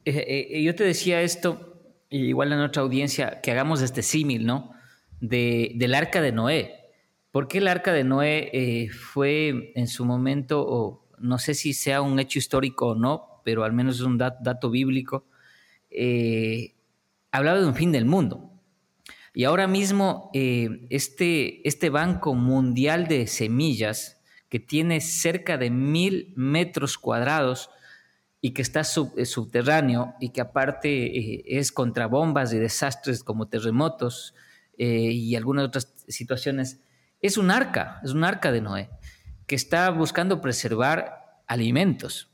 [0.05, 4.73] eh, eh, yo te decía esto, igual en otra audiencia, que hagamos este símil, ¿no?
[5.21, 6.75] De, del arca de Noé.
[7.31, 11.73] ¿Por qué el arca de Noé eh, fue en su momento, o no sé si
[11.73, 15.25] sea un hecho histórico o no, pero al menos es un dato bíblico,
[15.89, 16.75] eh,
[17.31, 18.51] hablaba de un fin del mundo.
[19.33, 26.31] Y ahora mismo eh, este, este Banco Mundial de Semillas, que tiene cerca de mil
[26.35, 27.71] metros cuadrados
[28.39, 34.35] y que está eh, subterráneo y que aparte es contra bombas y desastres como terremotos
[34.77, 36.81] y algunas otras situaciones,
[37.19, 38.91] es un arca, es un arca de Noé,
[39.47, 42.28] que está buscando preservar alimentos.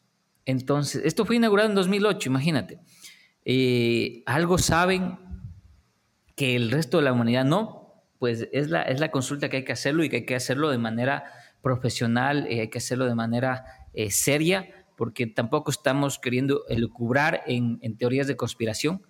[0.46, 2.80] Entonces, esto fue inaugurado en 2008, imagínate.
[3.46, 5.20] Eh, algo saben
[6.36, 9.64] que el resto de la humanidad no, pues es la, es la consulta que hay
[9.64, 11.26] que hacerlo y que hay que hacerlo de manera
[11.62, 17.80] profesional, eh, hay que hacerlo de manera eh, seria, porque tampoco estamos queriendo elucubrar en,
[17.82, 19.04] en teorías de conspiración,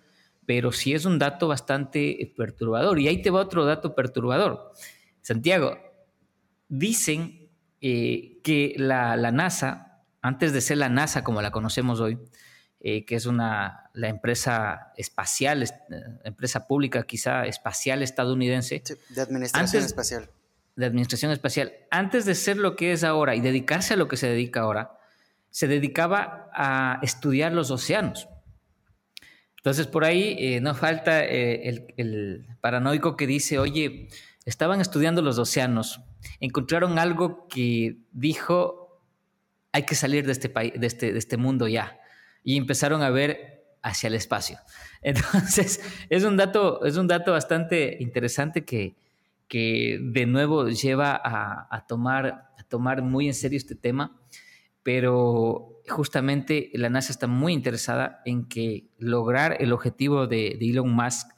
[0.44, 2.98] pero sí es un dato bastante perturbador.
[2.98, 4.72] Y ahí te va otro dato perturbador.
[5.22, 5.78] Santiago,
[6.68, 9.85] dicen que la, la, NASA,
[10.26, 12.18] antes de ser la NASA como la conocemos hoy,
[12.80, 15.68] eh, que es una, la empresa espacial, eh,
[16.24, 18.82] empresa pública quizá espacial estadounidense.
[19.08, 20.30] de administración espacial.
[20.74, 21.72] De administración espacial.
[21.90, 24.98] Antes de ser lo que es ahora y dedicarse a lo que se dedica ahora,
[25.50, 28.28] se dedicaba a estudiar los océanos.
[29.56, 34.08] Entonces, por ahí eh, no falta el, el, paranoico que dice, oye,
[34.44, 36.02] estaban estudiando los océanos,
[36.40, 38.85] encontraron algo que dijo,
[39.76, 42.00] hay que salir de este, de este, de este mundo ya
[42.42, 44.58] y empezaron a ver hacia el espacio.
[45.02, 48.96] Entonces, es un dato, es un dato bastante interesante que,
[49.48, 54.18] que de nuevo lleva a, tomar, a tomar muy en serio este tema,
[54.82, 61.28] pero justamente la NASA está muy interesada en que lograr el objetivo de, Elon Musk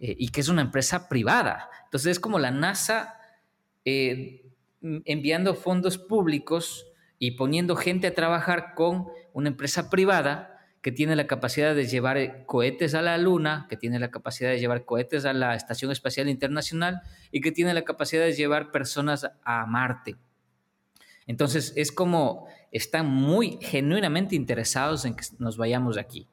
[0.00, 1.70] eh, y que es una empresa privada.
[1.84, 3.14] Entonces, es como la NASA
[3.84, 4.50] eh,
[4.82, 6.87] enviando fondos públicos
[7.18, 12.16] y poniendo gente a trabajar con una empresa privada que tiene la capacidad de llevar
[12.18, 15.90] eh, cohetes a la Luna, que tiene la capacidad de llevar cohetes a la Estación
[15.90, 17.02] Espacial Internacional
[17.32, 20.16] y que tiene la capacidad de llevar personas a Marte.
[21.26, 26.28] Entonces es como están muy genuinamente interesados en que nos vayamos de aquí.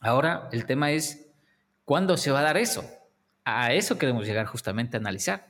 [0.00, 1.30] Ahora el tema es,
[1.84, 2.84] ¿cuándo se va a dar eso?
[3.44, 5.49] A eso queremos llegar justamente a analizar.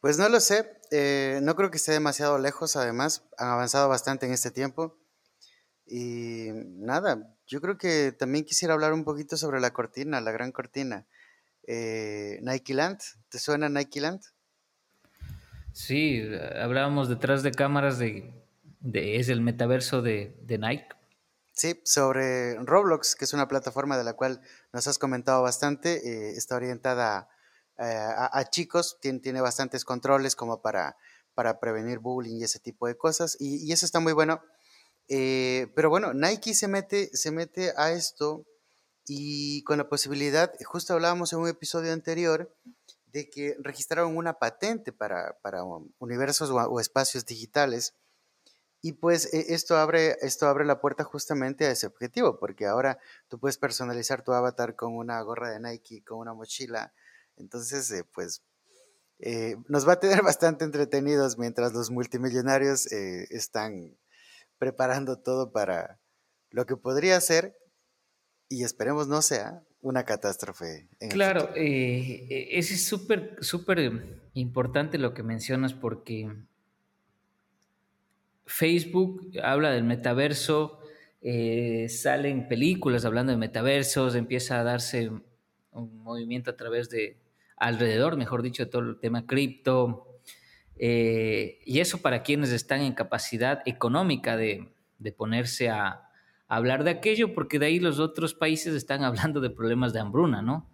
[0.00, 4.26] Pues no lo sé, eh, no creo que esté demasiado lejos, además, han avanzado bastante
[4.26, 4.96] en este tiempo.
[5.86, 10.52] Y nada, yo creo que también quisiera hablar un poquito sobre la cortina, la gran
[10.52, 11.06] cortina.
[11.66, 14.22] Eh, Nike Land, ¿te suena Nike Land?
[15.72, 16.22] Sí,
[16.60, 18.32] hablábamos detrás de cámaras de,
[18.92, 20.88] es el metaverso de, Nike.
[21.52, 24.40] Sí, sobre Roblox, que es una plataforma de la cual
[24.72, 27.28] nos has comentado bastante, eh, está orientada
[27.78, 30.96] eh, a, chicos, tiene, tiene, bastantes controles como para,
[31.34, 34.42] para prevenir bullying y ese tipo de cosas, y, eso está muy bueno.
[35.08, 38.44] Eh, pero bueno, Nike se mete, se mete a esto
[39.06, 42.54] y con la posibilidad, justo hablábamos en un episodio anterior,
[43.12, 45.62] de que registraron una patente para, para
[45.98, 47.94] universos o, espacios digitales.
[48.80, 52.98] Y pues e, esto abre, esto abre la puerta justamente a ese objetivo, porque ahora
[53.28, 56.92] tú puedes personalizar tu avatar con una gorra de Nike, con una mochila,
[57.38, 58.42] entonces, eh, pues,
[59.20, 63.96] eh, nos va a tener bastante entretenidos mientras los multimillonarios eh, están
[64.58, 65.98] preparando todo para
[66.50, 67.56] lo que podría ser,
[68.48, 70.88] y esperemos no sea, una catástrofe.
[71.10, 76.32] claro, es súper, súper importante lo que mencionas porque
[78.46, 80.80] Facebook habla del metaverso,
[81.88, 85.10] salen películas hablando de metaversos, empieza a darse
[85.72, 87.18] un movimiento a través de
[87.60, 90.20] alrededor, mejor dicho, de todo el tema cripto.
[90.78, 94.72] Eh, y eso para quienes están en capacidad económica de,
[95.16, 96.04] ponerse a,
[96.46, 100.40] hablar de aquello, porque de ahí los otros países están hablando de problemas de hambruna,
[100.40, 100.70] ¿no?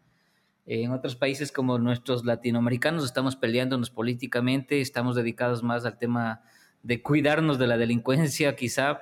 [0.66, 6.42] En otros países como nuestros latinoamericanos estamos peleándonos políticamente, estamos dedicados más al tema
[6.82, 9.00] de cuidarnos de la delincuencia, quizá,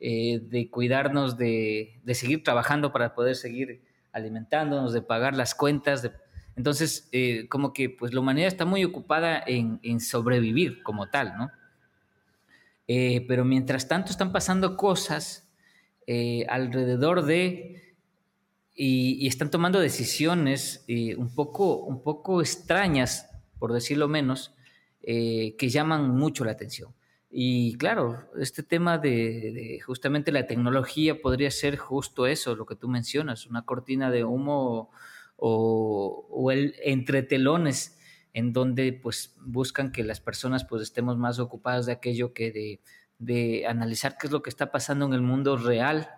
[0.00, 3.82] eh, de cuidarnos de, de, seguir trabajando para poder seguir
[4.12, 6.12] alimentándonos, de pagar las cuentas, de
[6.56, 11.50] entonces, eh, como que pues la humanidad está muy ocupada en, sobrevivir como tal, ¿no?
[12.86, 15.48] Eh, pero mientras tanto están pasando cosas
[16.06, 17.96] eh, alrededor de
[18.76, 20.84] y, están tomando decisiones
[21.16, 24.52] un, poco, un poco extrañas, por decirlo menos,
[25.00, 26.92] que llaman mucho la atención.
[27.30, 32.88] Y claro, este tema de, justamente la tecnología podría ser justo eso, lo que tú
[32.88, 34.90] mencionas, una cortina de humo
[35.36, 37.98] o, el entretelones
[38.32, 42.80] en donde pues buscan que las personas pues estemos más ocupadas de aquello que de,
[43.18, 46.10] de analizar qué es lo que está pasando en el mundo real,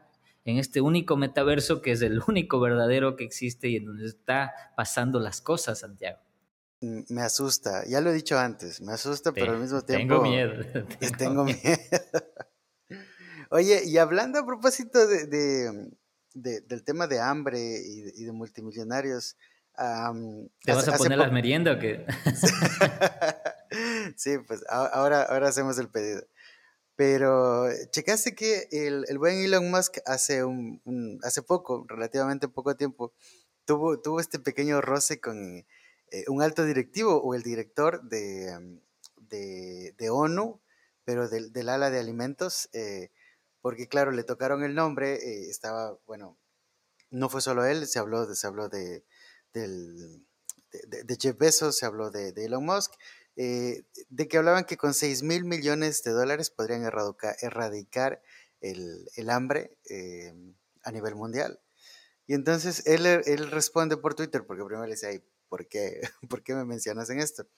[0.45, 4.53] en este único metaverso que es el único verdadero que existe y en donde está
[4.77, 6.19] pasando las cosas, Santiago.
[6.81, 10.15] Mm, me asusta, ya lo he dicho antes, me asusta, pero al mismo tiempo...
[10.21, 10.65] Tengo miedo.
[11.19, 11.59] Tengo, miedo.
[13.51, 15.91] Oye, y hablando a propósito de,
[16.37, 19.37] del tema de hambre y de, multimillonarios...
[19.77, 22.07] ¿Te vas a poner las meriendas o qué?
[24.17, 26.27] sí, pues ahora, ahora hacemos el pedido.
[26.97, 30.81] Pero checaste que el, el buen Elon Musk hace, un,
[31.23, 33.13] hace poco, relativamente poco tiempo,
[33.67, 35.67] tuvo, tuvo este pequeño roce con
[36.11, 38.81] eh, un alto directivo o el director de,
[39.29, 40.61] de, ONU,
[41.05, 43.11] pero del, del, ala de alimentos, eh,
[43.67, 46.39] porque claro, le tocaron el nombre, eh, estaba, bueno,
[47.11, 49.05] no fue solo él, se habló, se habló de,
[49.53, 50.25] del,
[50.71, 52.93] de, Jeff Bezos, se habló de, Elon Musk,
[53.35, 58.23] eh, de que hablaban que con 6 mil millones de dólares podrían erradicar,
[58.61, 60.33] el, hambre eh,
[60.85, 61.61] a nivel mundial.
[62.29, 66.55] Y entonces él, él responde por Twitter, porque primero le dice, ¿por qué, ¿por qué
[66.55, 67.49] me mencionas en esto?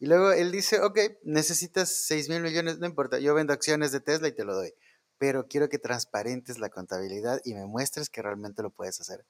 [0.00, 4.00] Y luego él dice, ok, necesitas 6 mil millones, no importa, yo vendo acciones de
[4.00, 4.74] Tesla y te lo doy,
[5.18, 9.24] pero quiero que transparentes la contabilidad y me muestres que realmente lo puedes hacer.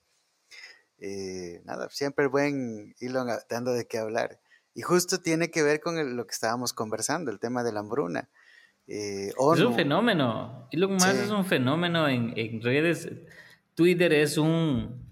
[0.98, 4.40] Eh, nada, siempre el buen Elon dando de qué hablar.
[4.74, 8.28] Y justo tiene que ver con lo que estábamos conversando, el tema de la hambruna.
[8.86, 10.68] Eh, es un fenómeno.
[10.70, 13.08] Elon Musk es un fenómeno en, redes.
[13.74, 15.05] Twitter es un...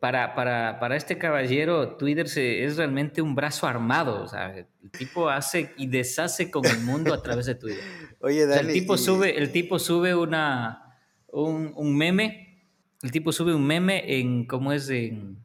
[0.00, 4.22] Para, para, para este caballero, Twitter se, es realmente un brazo armado.
[4.22, 7.84] O sea, el tipo hace y deshace con el mundo a través de Twitter.
[8.20, 12.64] Oye, Dani, el, tipo sube, el tipo sube una, un, un, meme.
[13.02, 14.90] El tipo sube un meme en, ¿cómo es?
[14.90, 15.38] En,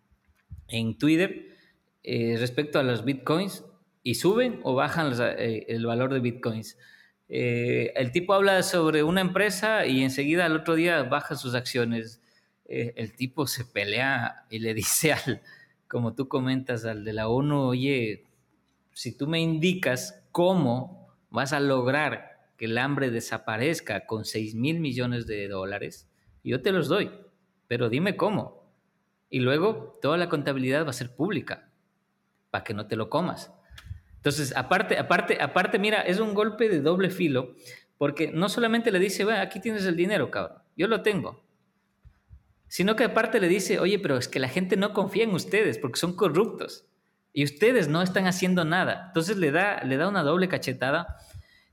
[0.67, 1.51] en Twitter
[2.03, 3.63] eh, respecto a los bitcoins
[4.03, 6.77] y suben o bajan eh, el valor de bitcoins.
[7.29, 12.20] Eh, el tipo habla sobre una empresa y enseguida al otro día baja sus acciones.
[12.71, 15.41] El tipo se pelea y le dice al,
[15.87, 18.25] como tú comentas, al de la ONU, oye,
[18.93, 24.79] si tú me indicas cómo vas a lograr que el hambre desaparezca con 6 mil
[24.79, 26.09] millones de dólares,
[26.43, 27.11] yo te los doy,
[27.67, 28.61] pero dime cómo.
[29.29, 31.69] Y luego toda la contabilidad va a ser pública
[32.49, 33.51] para que no te lo comas.
[34.17, 37.55] Entonces, aparte, aparte, aparte, mira, es un golpe de doble filo,
[37.97, 41.43] porque no solamente le dice, va, aquí tienes el dinero, cabrón, yo lo tengo,
[42.71, 45.77] sino que aparte le dice, oye, pero es que la gente no confía en ustedes
[45.77, 46.85] porque son corruptos
[47.33, 49.07] y ustedes no están haciendo nada.
[49.07, 51.17] Entonces le da, le da una doble cachetada.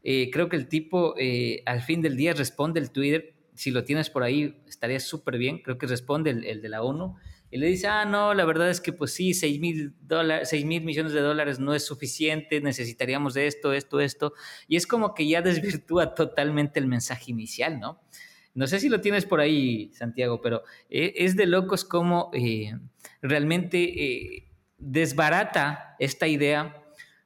[0.02, 3.36] Eh, creo que el tipo eh, al fin del día responde el Twitter.
[3.54, 5.62] Si lo tienes por ahí, estaría súper bien.
[5.62, 7.14] Creo que responde el, el de la ONU
[7.52, 9.94] y le dice, ah, no, la verdad es que pues sí, 6 mil,
[10.64, 14.34] mil millones de dólares no es suficiente, necesitaríamos de esto, esto, esto.
[14.66, 18.00] Y es como que ya desvirtúa totalmente el mensaje inicial, ¿no?
[18.58, 22.76] No sé si lo tienes por ahí, Santiago, pero eh, es de locos como eh,
[23.22, 24.48] realmente eh,
[24.78, 26.74] desbarata esta idea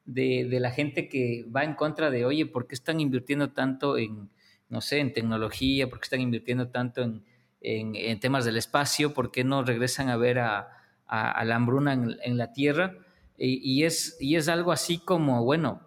[0.05, 3.97] de, de, la gente que va en contra de, oye, ¿por qué están invirtiendo tanto
[3.97, 4.29] en,
[4.69, 5.89] no sé, en tecnología?
[5.89, 10.37] ¿Por qué están invirtiendo tanto en temas del espacio, por qué no regresan a ver
[10.37, 10.69] a,
[11.09, 12.95] la hambruna en, la Tierra.
[13.39, 15.81] Y, es, y es algo así como, bueno,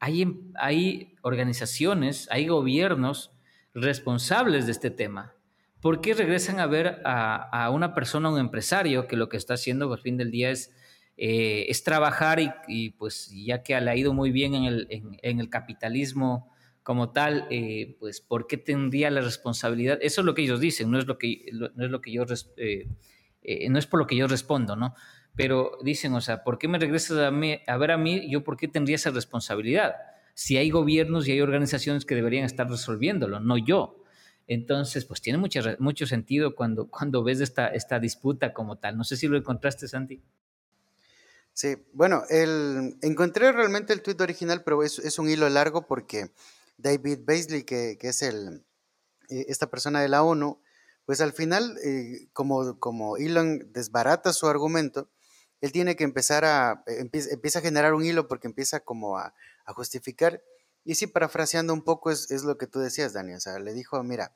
[0.00, 3.32] hay, em, hay organizaciones, hay gobiernos
[3.76, 5.34] responsables de este tema.
[5.80, 9.92] ¿Por qué regresan a ver a, una persona, un empresario, que lo que está haciendo
[9.92, 10.74] al fin del día es,
[11.16, 15.40] eh, es trabajar y, pues ya que le ha ido muy bien en el, en
[15.40, 16.50] el capitalismo
[16.82, 19.98] como tal, eh, pues, ¿por qué tendría la responsabilidad?
[20.00, 22.24] Eso es lo que ellos dicen, no es lo que, no es lo que yo,
[22.56, 24.94] eh, no es por lo que yo respondo, ¿no?
[25.34, 28.30] Pero dicen, o sea, ¿por qué me regresas a, a ver a mí?
[28.30, 29.96] ¿Yo por qué tendría esa responsabilidad?
[30.36, 34.04] Si hay gobiernos y hay organizaciones que deberían estar resolviéndolo, no yo.
[34.46, 38.98] Entonces, pues tiene mucho, mucho sentido cuando, cuando ves esta, esta disputa como tal.
[38.98, 40.22] No sé si lo encontraste, Santi.
[41.54, 42.22] Sí, bueno,
[43.00, 46.30] encontré realmente el tuit original, pero es, es un hilo largo porque
[46.76, 48.62] David Beasley, que, es el,
[49.30, 50.60] eh, esta persona de la ONU,
[51.06, 55.08] pues al final, eh, como, como Elon desbarata su argumento,
[55.62, 59.32] él tiene que empezar a, eh, empieza, a generar un hilo porque empieza como a,
[59.72, 60.42] justificar.
[60.84, 63.34] Y sí, parafraseando un poco es, lo que tú decías, Dani.
[63.34, 64.32] O sea, le dijo, mira,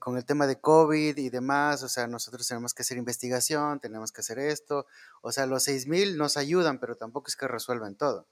[0.00, 4.12] con el tema de COVID y demás, o sea, nosotros tenemos que hacer investigación, tenemos
[4.12, 4.86] que hacer esto.
[5.22, 8.26] O sea, los 6.000 nos ayudan, pero tampoco es que resuelvan todo.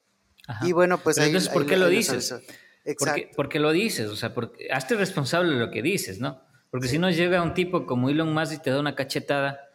[0.63, 2.35] Y bueno, pues ahí, entonces, ¿por qué lo dices?
[2.99, 6.41] Porque, porque, lo dices, o sea, porque, hazte responsable de lo que dices, ¿no?
[6.71, 9.66] Porque si no llega un tipo como Elon Musk y te da una cachetada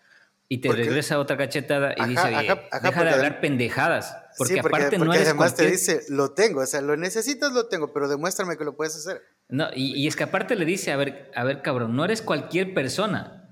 [0.52, 4.18] y te regresa otra cachetada y dice, deja de hablar pendejadas.
[4.38, 7.93] Porque, aparte no eres además te dice, lo tengo, o sea, lo necesitas, lo tengo,
[7.93, 9.22] pero demuéstrame que lo puedes hacer.
[9.47, 12.74] No, y, es que aparte le dice, a ver, a ver, cabrón, no eres cualquier
[12.74, 13.49] persona.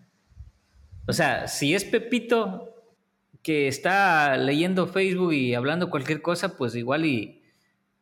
[1.07, 2.75] O sea, si es Pepito
[3.43, 7.41] que está leyendo Facebook y hablando cualquier cosa, pues igual y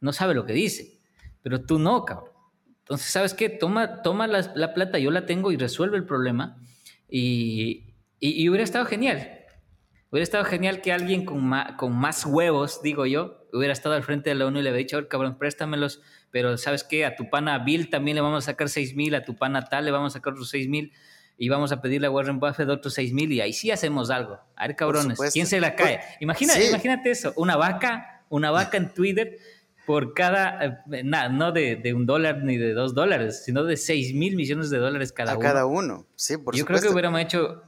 [0.01, 0.99] no sabe lo que dice.
[1.43, 2.31] Pero tú no, cabrón.
[2.79, 3.49] Entonces, ¿sabes qué?
[3.49, 6.57] Toma, toma la, plata, yo la tengo y resuelve el problema.
[7.07, 7.86] Y,
[8.19, 9.45] y, hubiera estado genial.
[10.09, 14.29] Hubiera estado genial que alguien con con más huevos, digo yo, hubiera estado al frente
[14.29, 16.01] de la ONU y le hubiera dicho, a ver, cabrón, préstamelos,
[16.31, 17.05] pero ¿sabes qué?
[17.05, 19.85] A tu pana Bill también le vamos a sacar 6 mil, a tu pana tal
[19.85, 20.93] le vamos a sacar otros 6 mil
[21.37, 24.39] y vamos a pedirle a Warren Buffett otros 6 mil y ahí sí hacemos algo.
[24.55, 25.99] A ver, cabrones, ¿quién se la cae?
[26.19, 29.37] Imagina, Imagínate eso, una vaca, una vaca en Twitter
[29.85, 34.15] por cada, eh, nada, no de, un dólar ni de dos dólares, sino de 6
[34.15, 35.41] mil millones de dólares cada a uno.
[35.41, 37.63] cada uno, sí, por Yo creo que hubiéramos hecho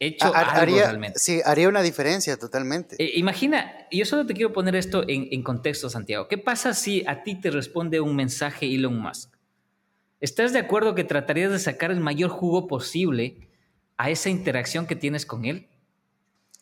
[0.00, 1.18] hecho algo realmente.
[1.18, 2.96] Sí, haría una diferencia totalmente.
[2.98, 6.28] Eh, imagina, yo solo te quiero poner esto en, contexto, Santiago.
[6.28, 9.34] ¿Qué pasa si a ti te responde un mensaje Elon Musk?
[10.20, 13.48] ¿Estás de acuerdo que tratarías de sacar el mayor jugo posible
[13.96, 15.68] a esa interacción que tienes con él?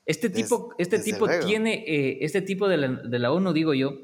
[0.07, 3.97] Este tipo, este tipo tiene, eh, este tipo de la, ONU, digo yo,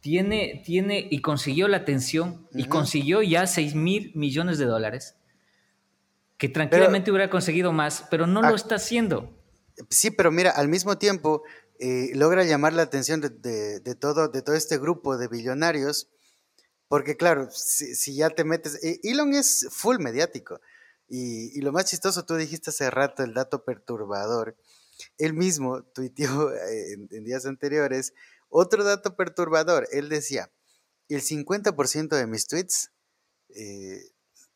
[0.00, 5.16] tiene, tiene y consiguió la atención y consiguió ya 6 mil millones de dólares
[6.38, 9.30] que tranquilamente hubiera conseguido más, pero no lo está haciendo.
[9.90, 11.42] Sí, pero mira, al mismo tiempo
[11.78, 16.08] eh, logra llamar la atención de, todo, de todo este grupo de billonarios,
[16.88, 20.60] porque claro, si, ya te metes, eh, Elon es full mediático,
[21.08, 24.56] y, lo más chistoso, tú dijiste hace rato el dato perturbador,
[25.18, 28.14] él mismo tuiteó eh, en, en días anteriores
[28.48, 30.50] otro dato perturbador, él decía,
[31.08, 32.92] el 50% de mis tweets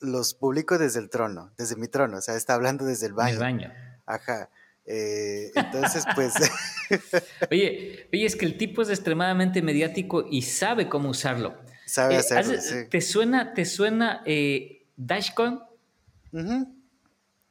[0.00, 3.34] los publico desde el trono, desde mi trono, o sea, está hablando desde el baño.
[3.34, 3.72] El baño.
[4.06, 4.50] Ajá.
[4.84, 6.34] Eh, entonces, pues...
[7.50, 11.56] oye, oye, es que el tipo es extremadamente mediático y sabe cómo usarlo.
[11.86, 12.54] Sabe eh, hacerlo,
[12.90, 15.60] ¿Te suena, te suena eh, Dashcoin?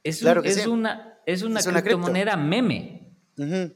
[0.04, 3.14] es, es, una, es una criptomoneda meme.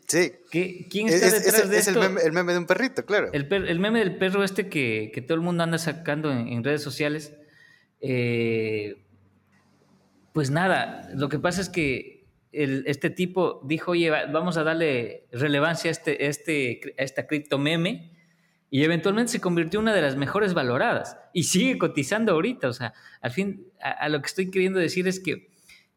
[0.08, 0.32] sí.
[0.52, 2.04] ¿Quién está detrás de esto?
[2.04, 3.30] Es el meme, de un perrito, claro.
[3.34, 7.34] El, meme del perro este que, todo el mundo anda sacando en redes sociales.
[8.02, 9.04] Eh,
[10.34, 12.22] pues nada, lo que pasa es que
[12.52, 18.12] este tipo dijo, oye, vamos a darle relevancia a, este, este, a esta cripto meme
[18.70, 22.68] y eventualmente se convirtió en una de las mejores valoradas y sigue cotizando ahorita.
[22.68, 25.52] O sea, al fin, a, lo que estoy queriendo decir es que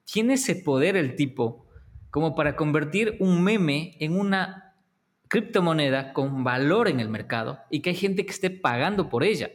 [0.04, 1.66] tiene ese poder el tipo
[2.10, 4.74] como para convertir un meme en una
[5.28, 9.50] criptomoneda con valor en el mercado y que hay gente que esté pagando por ella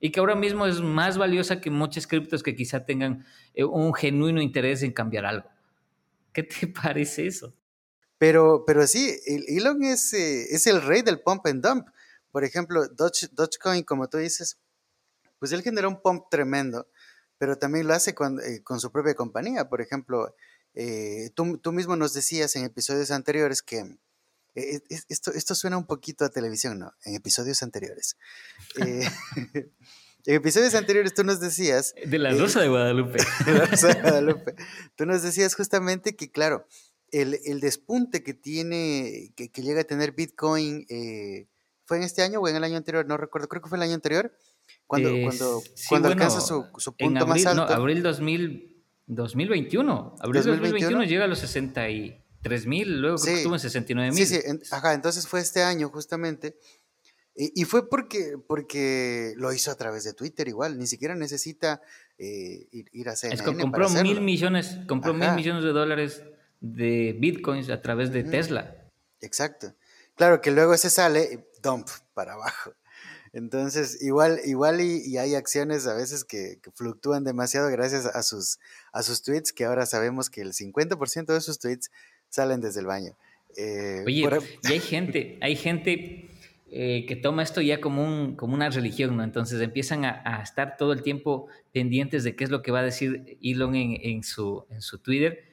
[0.00, 3.24] y que ahora mismo es más valiosa que muchas criptos que quizá tengan
[3.54, 5.48] eh, un genuino interés en cambiar algo.
[6.32, 7.54] ¿Qué te parece eso?
[8.18, 11.88] Pero, pero sí, Elon es, eh, es el rey del pump and dump.
[12.30, 14.58] Por ejemplo, Dogecoin, como tú dices,
[15.38, 16.88] pues él genera un pump tremendo,
[17.38, 19.68] pero también lo hace con, eh, su propia compañía.
[19.68, 20.34] Por ejemplo,
[21.34, 23.98] tú, tú, mismo nos decías en episodios anteriores que
[24.58, 26.92] e, e, esto, esto suena un poquito a televisión, ¿no?
[27.04, 28.16] En episodios anteriores.
[28.84, 29.08] Eh,
[30.26, 31.94] en episodios anteriores tú nos decías...
[32.04, 33.18] De la eh, Rosa de Guadalupe.
[33.46, 34.54] De la Rosa de Guadalupe.
[34.96, 36.66] Tú nos decías justamente que, claro,
[37.12, 41.46] el, el despunte que tiene, que, llega a tener Bitcoin, eh,
[41.84, 43.06] ¿fue en este año o en el año anterior?
[43.06, 44.32] No recuerdo, creo que fue el año anterior.
[44.86, 45.10] Cuando,
[45.88, 47.66] cuando, alcanza su, su punto más alto.
[47.66, 50.16] No, abril 2000, 2021.
[50.20, 54.10] Abril 2021, 2021 llega a los 60 y 3.000, luego sí, creo que estuvo en
[54.10, 54.12] 69.000.
[54.14, 56.56] Sí, sí, en, ajá, entonces fue este año justamente.
[57.40, 61.80] Y, fue porque, porque lo hizo a través de Twitter igual, ni siquiera necesita
[62.18, 66.24] eh, ir, ir, a CNN es que compró mil millones, compró mil millones de dólares
[66.60, 68.74] de bitcoins a través de Tesla.
[69.20, 69.72] Exacto.
[70.16, 72.72] Claro que luego ese sale, eh, dump, para abajo.
[73.32, 78.58] Entonces, igual, igual y, hay acciones a veces que, que, fluctúan demasiado gracias a sus,
[78.92, 81.92] a sus tweets, que ahora sabemos que el 50% de sus tweets
[82.28, 83.12] salen desde el baño.
[83.56, 84.28] Eh, Oye,
[84.62, 86.28] y hay gente, hay gente
[86.70, 89.24] eh, que toma esto ya como, un, como una religión, ¿no?
[89.24, 92.82] Entonces empiezan a, estar todo el tiempo pendientes de qué es lo que va a
[92.82, 95.44] decir Elon en, su, en su Twitter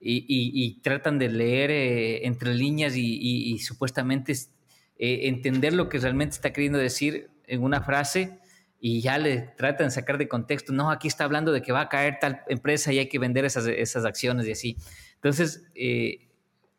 [0.00, 6.52] y, tratan de leer eh, entre líneas y, supuestamente eh, entender lo que realmente está
[6.52, 8.38] queriendo decir en una frase
[8.80, 11.82] y ya le tratan de sacar de contexto, no, aquí está hablando de que va
[11.82, 14.76] a caer tal empresa y hay que vender esas, esas acciones y así.
[15.24, 16.20] Entonces, el,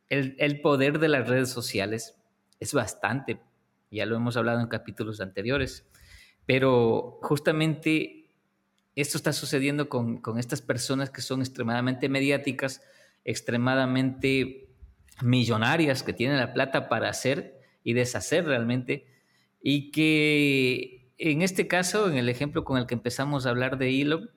[0.10, 2.16] el poder de las redes sociales
[2.60, 3.40] es bastante
[3.96, 5.86] ya lo hemos hablado en capítulos anteriores,
[6.46, 8.30] pero justamente
[8.96, 12.82] esto está sucediendo con, estas personas que son extremadamente mediáticas,
[13.24, 14.70] extremadamente
[15.22, 19.08] millonarias, que tienen la plata para hacer y deshacer realmente,
[19.62, 24.02] y que en este caso, en el ejemplo con el que empezamos a hablar de
[24.02, 24.30] Elon,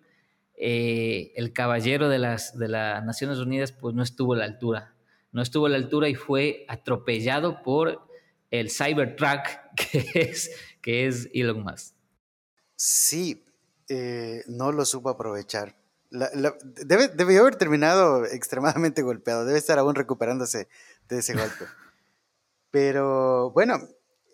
[0.61, 4.94] eh, el caballero de las, de las Naciones Unidas pues no estuvo a la altura.
[5.30, 8.06] No estuvo a la altura y fue atropellado por
[8.50, 9.46] el Cybertruck
[9.76, 10.50] que es,
[10.82, 11.94] que es Elon Musk.
[12.76, 13.44] Sí,
[13.88, 15.76] eh, no lo supo aprovechar.
[16.11, 20.68] debe, debió haber terminado extremadamente golpeado, debe estar aún recuperándose
[21.09, 21.64] de ese golpe.
[22.70, 23.78] Pero bueno,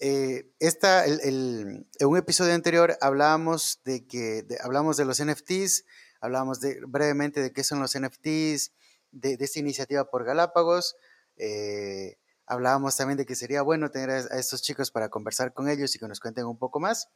[0.01, 5.85] eh, esta, en un episodio anterior hablábamos de que hablamos de los NFTs,
[6.25, 8.73] hablábamos de, brevemente de qué son los NFTs,
[9.11, 10.97] de, esta iniciativa por Galápagos.
[11.37, 12.17] Eh,
[12.47, 15.99] hablábamos también de que sería bueno tener a, estos chicos para conversar con ellos y
[15.99, 17.11] que nos cuenten un poco más.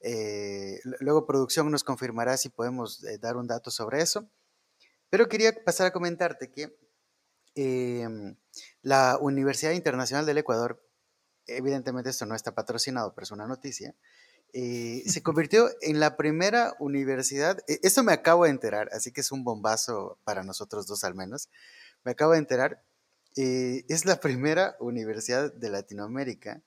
[0.00, 4.28] Eh, luego producción nos confirmará si podemos eh, dar un dato sobre eso.
[5.08, 6.76] Pero quería pasar a comentarte que
[7.54, 8.36] em,
[8.82, 10.86] la Universidad Internacional del Ecuador,
[11.46, 13.94] evidentemente esto no está patrocinado, pero es una noticia,
[14.52, 19.20] eh, se convirtió en la primera universidad, e, esto me acabo de enterar, así que
[19.20, 21.50] es un bombazo para nosotros dos al menos,
[22.04, 22.82] me acabo de enterar,
[23.36, 26.62] eh, es la primera universidad de Latinoamérica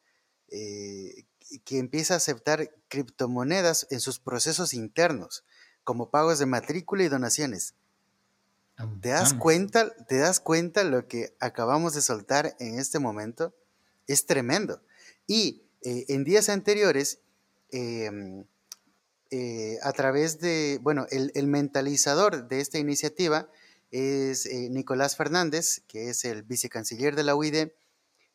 [0.50, 1.26] eh,
[1.66, 5.44] que empieza a aceptar criptomonedas en sus procesos internos,
[5.84, 7.74] como pagos de matrícula y donaciones.
[9.02, 9.90] ¿Te das cuenta?
[10.06, 13.54] ¿Te das cuenta lo que acabamos de soltar en este momento?
[14.08, 14.82] Es tremendo.
[15.28, 17.20] Y en días anteriores
[17.72, 18.46] Em,
[19.32, 23.48] eh, a través de, bueno, el, mentalizador de esta iniciativa
[23.92, 27.68] es eh, Nicolás Fernández, que es el vicecanciller de la UID.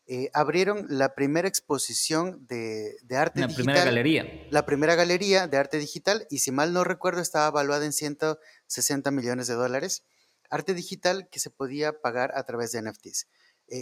[0.06, 3.48] Eh, abrieron la primera exposición de, arte digital.
[3.48, 4.46] La primera galería.
[4.50, 9.10] La primera galería de arte digital, y si mal no recuerdo, estaba evaluada en 160
[9.10, 10.04] millones de dólares.
[10.48, 13.26] Arte digital que se podía pagar a través de NFTs.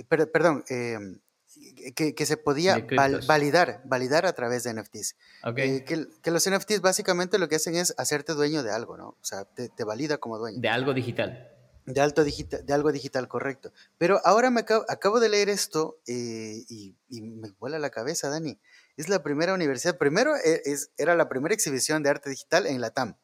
[0.08, 0.64] pero, perdón,
[1.94, 2.86] que, se podía
[3.26, 5.16] validar, validar a través de NFTs.
[5.56, 9.08] Eh, que, los NFTs básicamente lo que hacen es hacerte dueño de algo, ¿no?
[9.08, 10.60] O sea, te, valida como dueño.
[10.60, 11.48] De algo digital.
[11.84, 13.72] De, alto digital, de algo digital, correcto.
[13.98, 18.58] Pero ahora me acabo, de leer esto eh, y, me vuela la cabeza, Dani.
[18.96, 22.80] Es la primera universidad, primero e, es, era la primera exhibición de arte digital en
[22.80, 23.16] la TAM.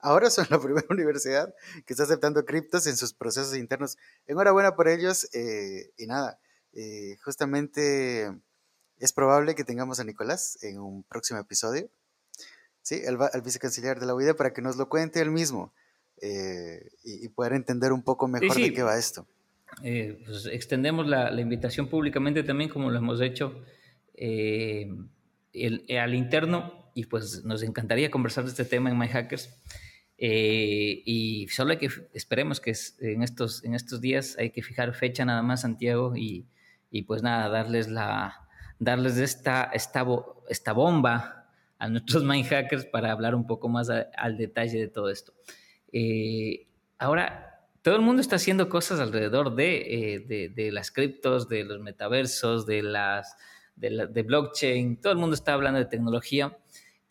[0.00, 1.54] Ahora son la primera universidad
[1.86, 3.96] que está aceptando criptos en sus procesos internos.
[4.26, 6.38] Enhorabuena por ellos eh, y nada
[6.76, 8.34] eh, justamente
[8.98, 11.88] es probable que tengamos a Nicolás en un próximo episodio,
[12.82, 13.00] ¿sí?
[13.04, 15.72] El, vicecanciller de la UID para que nos lo cuente él mismo
[16.20, 19.26] eh, y, poder entender un poco mejor de qué va esto.
[19.82, 23.62] Eh, pues extendemos la, invitación públicamente también, como lo hemos hecho
[25.96, 29.48] al interno, y pues nos encantaría conversar de este tema en My Hackers.
[30.18, 35.24] y solo hay que, esperemos que en estos, en estos días hay que fijar fecha
[35.24, 36.46] nada más, Santiago, y,
[36.94, 38.46] y pues nada, darles, la,
[38.78, 40.06] darles esta, esta,
[40.48, 45.10] esta bomba a nuestros mind hackers para hablar un poco más al detalle de todo
[45.10, 45.34] esto.
[45.92, 51.64] Eh, ahora, todo el mundo está haciendo cosas alrededor de, eh, de, las criptos, de
[51.64, 53.36] los metaversos, de, las,
[53.74, 56.56] de, blockchain, todo el mundo está hablando de tecnología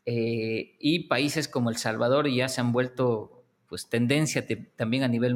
[0.05, 4.45] eh, y países como El Salvador ya se han vuelto pues tendencia
[4.77, 5.35] también a nivel,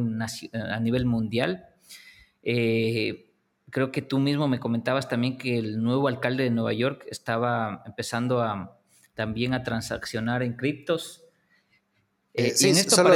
[0.54, 1.66] a nivel mundial.
[2.44, 3.27] Eh,
[3.70, 7.84] creo que tú mismo me comentabas también que el nuevo alcalde de Nueva York estaba
[7.86, 8.78] empezando a,
[9.14, 11.24] también a transaccionar en criptos.
[12.34, 13.16] Eh, sí, solo,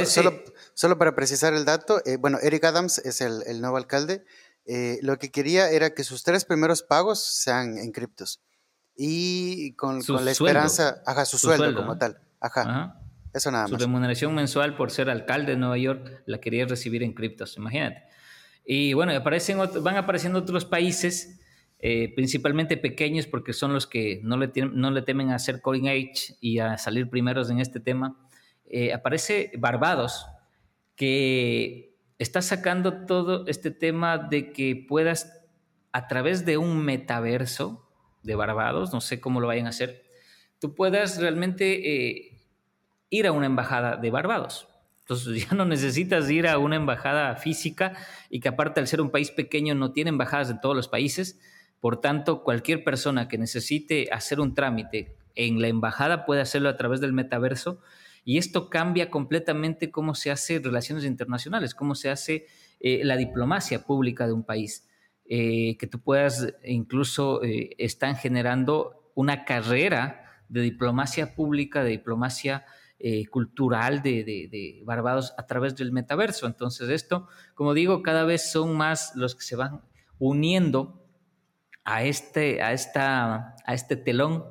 [0.74, 4.26] solo, para precisar el dato, eh, bueno, Eric Adams es el, nuevo alcalde.
[4.66, 8.42] Eh, lo que quería era que sus tres primeros pagos sean en criptos.
[8.96, 12.20] Y con, la esperanza, ajá, su, sueldo, como tal.
[12.40, 12.98] Ajá.
[13.34, 13.72] Eso nada más.
[13.72, 18.04] Su remuneración mensual por ser alcalde de Nueva York la quería recibir en criptos, imagínate.
[18.74, 21.42] Y bueno, aparecen, van apareciendo otros países,
[21.80, 25.90] eh, principalmente pequeños, porque son los que no le, no le temen a hacer coding
[25.90, 28.16] age y a salir primeros en este tema.
[28.70, 30.26] Eh, aparece Barbados,
[30.96, 35.46] que está sacando todo este tema de que puedas,
[35.92, 37.86] a través de un metaverso
[38.24, 40.06] de Barbados, no sé cómo lo vayan a hacer,
[40.60, 42.42] tú puedas realmente eh,
[43.10, 44.71] ir a una embajada de Barbados.
[45.12, 47.94] Entonces ya no necesitas ir a una embajada física
[48.30, 51.38] y que aparte al ser un país pequeño no tiene embajadas en todos los países.
[51.82, 56.78] Por tanto, cualquier persona que necesite hacer un trámite en la embajada puede hacerlo a
[56.78, 57.82] través del metaverso
[58.24, 62.46] y esto cambia completamente cómo se hace relaciones internacionales, cómo se hace
[62.80, 64.88] eh, la diplomacia pública de un país.
[65.26, 72.66] Eh, que tú puedas, incluso eh, están generando una carrera de diplomacia pública, de diplomacia
[73.04, 76.46] eh, cultural de, Barbados a través del metaverso.
[76.46, 79.82] Entonces esto, como digo, cada vez son más los que se van
[80.20, 81.04] uniendo
[81.84, 84.46] a este, a esta, a este telón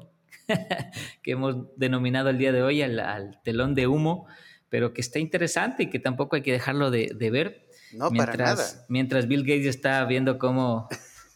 [1.23, 4.27] que hemos denominado el día de hoy al, telón de humo,
[4.69, 7.69] pero que está interesante y que tampoco hay que dejarlo de, ver.
[7.93, 8.87] No, mientras, para nada.
[8.89, 10.89] Mientras Bill Gates está viendo cómo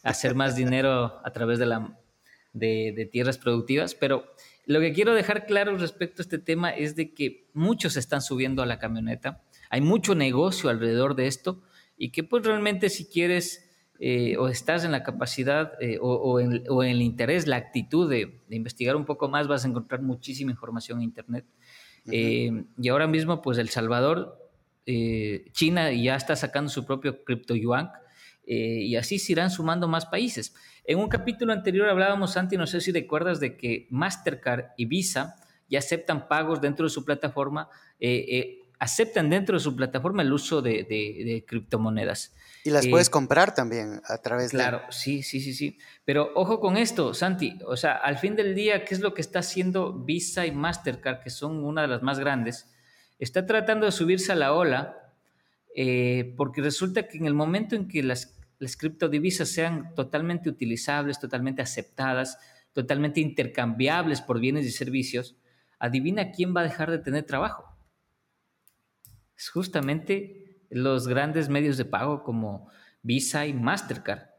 [0.03, 1.97] hacer más dinero a través de, la,
[2.51, 4.25] de, de tierras productivas, pero
[4.65, 8.63] lo que quiero dejar claro respecto a este tema es de que muchos están subiendo
[8.63, 11.61] a la camioneta, hay mucho negocio alrededor de esto
[11.97, 13.65] y que pues realmente si quieres
[13.99, 18.95] eh, o estás en la capacidad eh, o, en, el interés, la actitud de, investigar
[18.95, 21.45] un poco más, vas a encontrar muchísima información en Internet.
[22.11, 24.37] Eh, y ahora mismo, pues El Salvador,
[25.53, 27.89] China ya está sacando su propio cripto yuan
[28.47, 30.53] y así se irán sumando más países.
[30.85, 35.35] En un capítulo anterior hablábamos, Santi, no sé si recuerdas, de que Mastercard y Visa
[35.67, 37.69] ya aceptan pagos dentro de su plataforma
[38.79, 42.33] aceptan dentro de su plataforma el uso de, criptomonedas.
[42.63, 44.57] Y las puedes eh, comprar también a través de...
[44.57, 45.77] Claro, sí, sí, sí, sí.
[46.03, 47.59] Pero ojo con esto, Santi.
[47.67, 51.21] O sea, al fin del día, ¿qué es lo que está haciendo Visa y Mastercard,
[51.21, 52.71] que son una de las más grandes?
[53.19, 55.11] Está tratando de subirse a la ola
[55.75, 61.19] eh, porque resulta que en el momento en que las, las criptodivisas sean totalmente utilizables,
[61.19, 62.37] totalmente aceptadas,
[62.73, 65.37] totalmente intercambiables por bienes y servicios,
[65.79, 67.75] adivina quién va a dejar de tener trabajo
[69.37, 72.69] es justamente los grandes medios de pago como
[73.01, 74.29] Visa y Mastercard.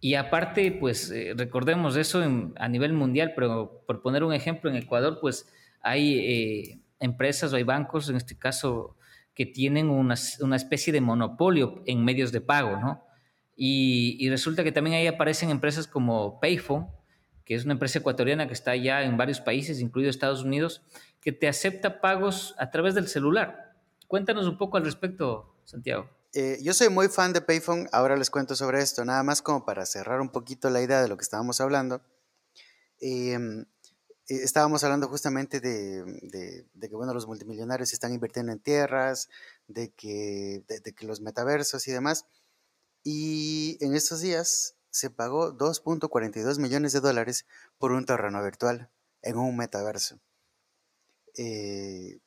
[0.00, 2.22] Y aparte, pues eh, recordemos eso
[2.56, 5.48] a nivel mundial, pero por poner un ejemplo, en Ecuador, pues
[5.80, 8.96] hay eh, empresas o hay bancos, en este caso,
[9.34, 13.04] que tienen una, especie de monopolio en medios de pago, ¿no?
[13.56, 16.88] Y, resulta que también ahí aparecen empresas como Payphone,
[17.44, 20.82] que es una empresa ecuatoriana que está ya en varios países, incluido Estados Unidos,
[21.20, 23.76] que te acepta pagos a través del celular.
[24.08, 26.08] Cuéntanos un poco al respecto, Santiago.
[26.32, 29.64] Eh, yo soy muy fan de Payphone, ahora les cuento sobre esto, nada más como
[29.64, 32.02] para cerrar un poquito la idea de lo que estábamos hablando.
[33.00, 33.66] Em, eh,
[34.26, 39.28] estábamos hablando justamente de, que bueno, los multimillonarios están invirtiendo en tierras,
[39.68, 42.26] de que, de que los metaversos y demás.
[43.04, 47.46] Y en estos días se pagó 2.42 millones de dólares
[47.78, 48.90] por un terreno virtual
[49.22, 50.20] en un metaverso.
[51.36, 52.18] Eh,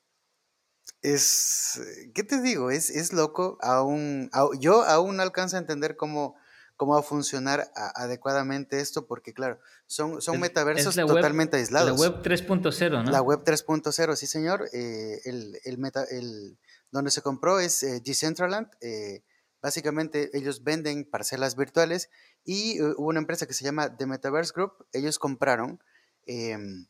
[1.01, 1.81] es,
[2.13, 2.69] ¿qué te digo?
[2.71, 3.57] Es, es loco.
[3.61, 6.35] Aún, yo aún no alcanzo a entender cómo,
[6.75, 11.99] cómo va a funcionar adecuadamente esto, porque claro, son, son metaversos totalmente aislados.
[11.99, 13.11] La web 3.0, ¿no?
[13.11, 14.69] La web 3.0, sí señor.
[14.73, 16.57] Eh, el, el, meta, el,
[16.91, 18.67] donde se compró es eh, Decentraland.
[18.81, 19.23] Eh,
[19.61, 22.09] básicamente ellos venden parcelas virtuales
[22.43, 24.87] y hubo una empresa que se llama The Metaverse Group.
[24.93, 25.81] Ellos compraron
[26.25, 26.87] em,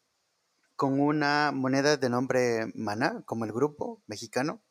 [0.76, 4.61] con una moneda de nombre Mana, como el grupo mexicano,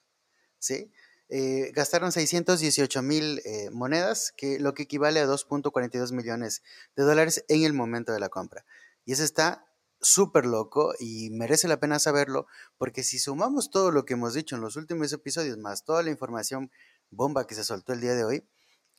[0.59, 0.93] ¿sí?
[1.29, 6.63] Eh, gastaron 618 mil eh, monedas, que lo que equivale a 2.42 millones
[6.95, 8.65] de dólares en el momento de la compra.
[9.05, 9.67] Y eso está
[10.01, 12.47] súper loco y merece la pena saberlo,
[12.79, 16.11] porque si sumamos todo lo que hemos dicho en los últimos episodios, más toda la
[16.11, 16.71] información
[17.11, 18.49] bomba que se soltó el día de hoy,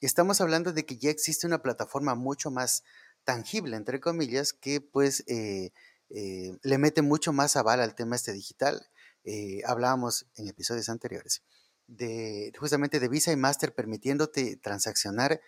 [0.02, 2.84] estamos hablando de que ya existe una plataforma mucho más
[3.24, 5.72] tangible, entre comillas, que pues eh,
[6.10, 8.88] eh, le mete mucho más aval al tema este digital.
[9.24, 11.44] Eh, hablábamos en episodios anteriores
[11.88, 15.42] de justamente de Visa y Master permitiéndote transaccionar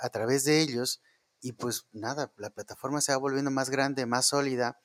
[0.00, 1.00] a través de ellos
[1.40, 4.78] y pues nada, la plataforma se va volviendo más grande, más sólida.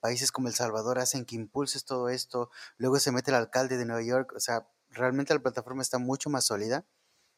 [0.00, 3.86] países como El Salvador hacen que impulses todo esto, luego se mete el alcalde de
[3.86, 6.86] Nueva York, o sea, realmente la plataforma está mucho más sólida.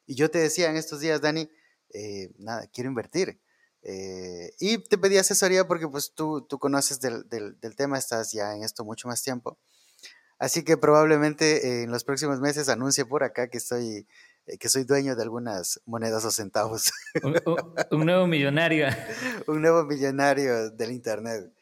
[0.06, 1.50] Y yo te decía en estos días, Dani,
[2.38, 3.40] nada, quiero invertir.
[3.88, 8.52] Eh, y te pedí asesoría porque pues tú, tú conoces del, del, tema, estás ya
[8.52, 9.60] en esto mucho más tiempo.
[10.38, 14.08] Así que probablemente en los próximos meses anuncie por acá que estoy
[14.46, 16.92] eh, que soy dueño de algunas monedas o centavos.
[17.90, 18.88] Un, nuevo millonario.
[19.46, 21.52] un nuevo millonario del internet.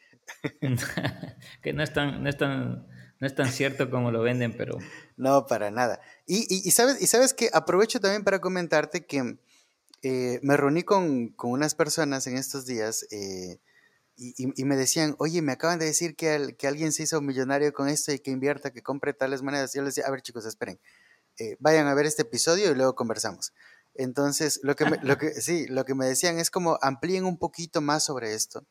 [1.61, 2.87] que no es tan, no es tan,
[3.25, 4.77] no es tan cierto como lo venden, pero.
[5.17, 5.99] No, para nada.
[6.27, 9.39] Y, sabes, y sabes que aprovecho también para comentarte que
[10.03, 13.57] eh, me reuní con, unas personas en estos días eh,
[14.15, 17.89] y, me decían, oye, me acaban de decir que, que, alguien se hizo millonario con
[17.89, 19.73] esto y que invierta, que compre tales monedas.
[19.73, 20.79] yo les decía, a ver chicos, esperen,
[21.39, 23.53] eh, vayan a ver este episodio y luego conversamos.
[23.95, 27.81] Entonces, lo que, lo que, sí, lo que me decían es como amplíen un poquito
[27.81, 28.67] más sobre esto.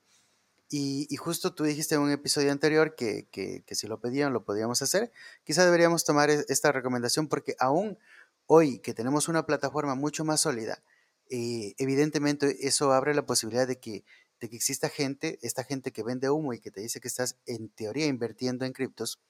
[0.77, 4.45] Y, justo tú dijiste en un episodio anterior que, que, que si lo pedían lo
[4.45, 5.13] podíamos hacer.
[5.45, 7.97] Quizá deberíamos tomar e, esta recomendación porque aún
[8.47, 10.83] hoy que tenemos una plataforma mucho más sólida,
[11.31, 14.05] eh, evidentemente eso abre la posibilidad de que,
[14.41, 17.37] de que exista gente, esta gente que vende humo y que te dice que estás
[17.47, 19.21] en teoría invirtiendo en criptos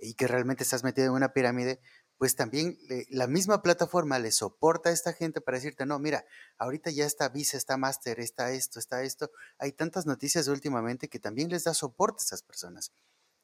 [0.00, 1.78] y que realmente estás metido en una pirámide,
[2.18, 2.78] pues también
[3.10, 6.24] la misma plataforma le soporta a esta gente para decirte, no, mira,
[6.58, 9.30] ahorita ya está Visa, está Master, está esto, está esto.
[9.58, 12.92] Hay tantas noticias últimamente que también les da soporte a esas personas.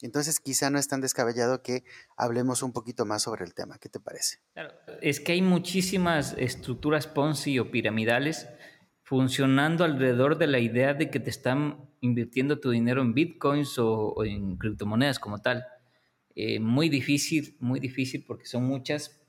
[0.03, 1.85] Entonces, quizá no es tan descabellado que
[2.17, 3.79] hablemos un poquito más sobre el tema.
[3.79, 4.39] ¿Qué te parece?
[4.55, 8.47] Claro, es que hay muchísimas estructuras Ponzi o piramidales
[9.03, 14.25] funcionando alrededor de la idea de que te están invirtiendo tu dinero en bitcoins o,
[14.25, 15.67] en criptomonedas como tal.
[16.35, 19.21] Eh, muy difícil, muy difícil porque son muchas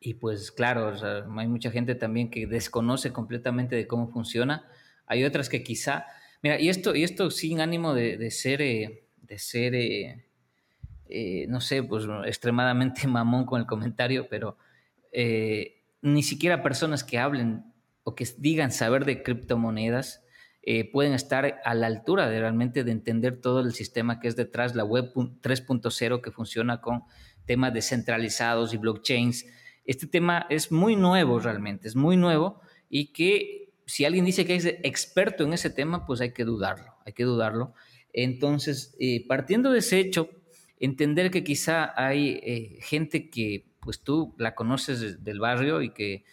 [0.00, 0.92] y pues claro,
[1.38, 4.68] hay mucha gente también que desconoce completamente de cómo funciona.
[5.06, 6.06] Hay otras que quizá,
[6.42, 11.84] mira, y esto, y esto sin ánimo de, ser, eh, de ser, eh, no sé,
[11.84, 14.56] pues extremadamente mamón con el comentario, pero
[16.00, 17.64] ni siquiera personas que hablen
[18.02, 20.21] o que digan saber de criptomonedas
[20.62, 24.36] eh, pueden estar a la altura de realmente de entender todo el sistema que es
[24.36, 27.02] detrás, la web 3.0 que funciona con
[27.46, 29.46] temas descentralizados y blockchains.
[29.84, 34.54] Este tema es muy nuevo realmente, es muy nuevo y que si alguien dice que
[34.54, 37.74] es experto en ese tema, pues hay que dudarlo, hay que dudarlo.
[38.12, 40.30] Entonces, eh, partiendo de ese hecho,
[40.78, 46.24] entender que quizá hay eh, gente que pues tú la conoces del barrio y que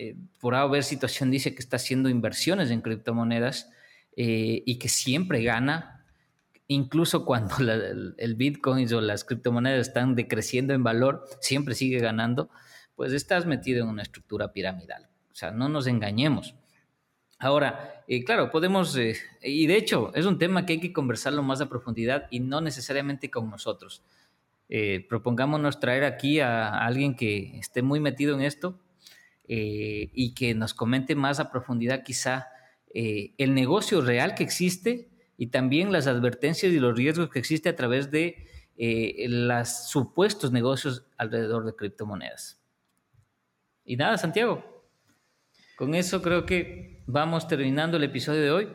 [0.00, 3.68] eh, por haber situación dice que está haciendo inversiones en criptomonedas
[4.16, 6.06] eh, y que siempre gana,
[6.68, 12.48] incluso cuando el, Bitcoin o las criptomonedas están decreciendo en valor, siempre sigue ganando,
[12.94, 15.08] pues estás metido en una estructura piramidal.
[15.32, 16.54] O sea, no nos engañemos.
[17.40, 18.96] Ahora, eh, claro, podemos,
[19.42, 22.60] y de hecho es un tema que hay que conversarlo más a profundidad y no
[22.60, 24.04] necesariamente con nosotros.
[25.08, 28.78] propongámonos traer aquí a alguien que esté muy metido en esto
[29.50, 32.48] eh, y que nos comente más a profundidad quizá
[32.92, 37.70] eh, el negocio real que existe y también las advertencias y los riesgos que existe
[37.70, 38.46] a través de
[38.76, 42.60] eh, los supuestos negocios alrededor de criptomonedas.
[43.86, 44.84] Y nada, Santiago,
[45.76, 48.68] con eso creo que vamos terminando el episodio de hoy.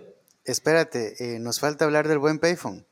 [0.43, 2.83] Espérate, nos falta hablar del buen Payphone.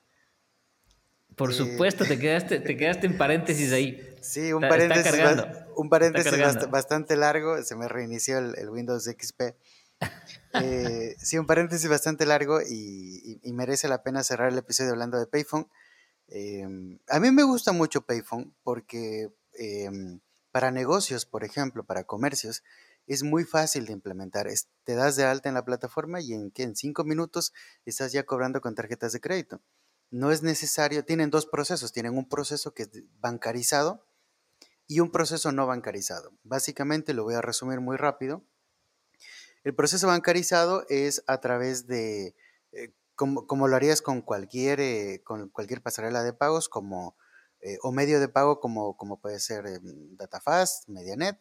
[1.36, 4.11] Por supuesto, te quedaste, te quedaste en paréntesis ahí.
[4.22, 5.14] Sí, un paréntesis,
[5.76, 7.62] un paréntesis bastante largo.
[7.64, 9.42] Se me reinició el, Windows XP.
[10.54, 15.26] Eh, sí, un paréntesis bastante largo y, merece la pena cerrar el episodio hablando de
[15.26, 15.66] Payphone.
[16.28, 20.20] Em, a mí me gusta mucho Payphone porque em,
[20.52, 22.64] para negocios, por ejemplo, para comercios,
[23.08, 24.48] es muy fácil de implementar.
[24.84, 27.54] te das de alta en la plataforma y en, en cinco minutos
[27.86, 29.62] estás ya cobrando con tarjetas de crédito.
[30.10, 31.94] No es necesario, tienen dos procesos.
[31.94, 32.90] Tienen un proceso que es
[33.22, 34.04] bancarizado,
[34.92, 36.34] y un proceso no bancarizado.
[36.44, 38.44] Básicamente lo voy a resumir muy rápido.
[39.64, 42.36] El proceso bancarizado es a través de,
[42.74, 47.16] eh, como, lo harías con cualquier, eh, con cualquier pasarela de pagos como,
[47.62, 49.64] eh, o medio de pago como, como puede ser
[50.18, 51.40] DataFast, Medianet,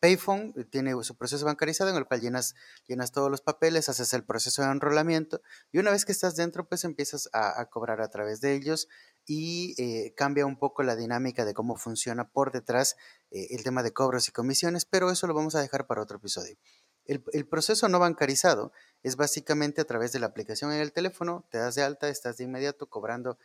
[0.00, 2.54] Payphone tiene su proceso bancarizado en el cual llenas,
[2.86, 5.40] llenas todos los papeles, haces el proceso de enrolamiento
[5.72, 8.88] y una vez que estás dentro, pues empiezas a, cobrar a través de ellos
[9.32, 12.96] y eh, cambia un poco la dinámica de cómo funciona por detrás
[13.30, 16.16] eh, el tema de cobros y comisiones, pero eso lo vamos a dejar para otro
[16.16, 16.56] episodio.
[17.04, 18.72] El, proceso no bancarizado
[19.04, 22.38] es básicamente a través de la aplicación en el teléfono, te das de alta, estás
[22.38, 23.38] de inmediato cobrando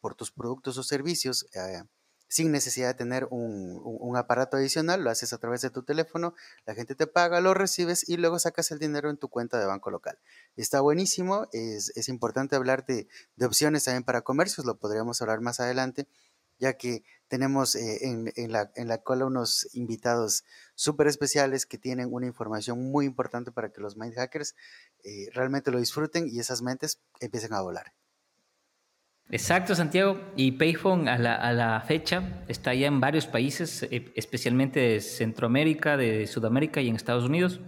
[0.00, 1.46] por tus productos o servicios
[2.32, 6.74] sin necesidad de tener un, aparato adicional, lo haces a través de tu teléfono, la
[6.74, 9.90] gente te paga, lo recibes y luego sacas el dinero en tu cuenta de banco
[9.90, 10.18] local.
[10.56, 13.06] Está buenísimo, es, importante hablar de,
[13.44, 16.08] opciones también para comercios, lo podríamos hablar más adelante,
[16.58, 22.08] ya que tenemos eh, en, la, en la cola unos invitados súper especiales que tienen
[22.10, 24.54] una información muy importante para que los mind hackers
[25.04, 27.92] eh, realmente lo disfruten y esas mentes empiecen a volar.
[29.30, 30.20] Exacto, Santiago.
[30.36, 36.26] Y Payphone a la, fecha está ya en varios países, eh, especialmente de Centroamérica, de
[36.26, 37.60] Sudamérica y en Estados Unidos,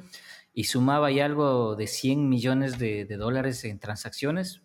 [0.53, 4.63] y sumaba ya algo de 100 millones de, dólares en transacciones.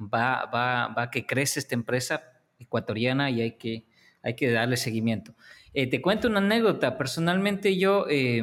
[0.00, 2.24] Va, va, va que crece esta empresa
[2.58, 3.86] ecuatoriana y hay que,
[4.22, 5.34] hay que darle seguimiento.
[5.72, 6.98] Eh, te cuento una anécdota.
[6.98, 8.42] Personalmente yo, eh,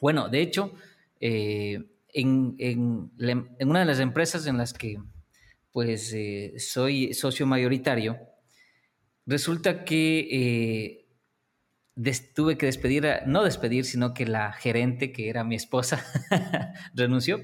[0.00, 0.74] bueno, de hecho,
[1.20, 4.98] en, en una de las empresas en las que
[5.74, 8.16] pues eh, soy socio mayoritario,
[9.26, 11.08] resulta que
[11.96, 16.06] eh, tuve que despedir, no despedir, sino que la gerente, que era mi esposa,
[16.94, 17.40] renunció.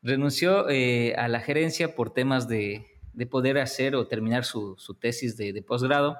[0.00, 2.86] Renunció eh, a la gerencia por temas de,
[3.30, 6.16] poder hacer o terminar su, tesis de, posgrado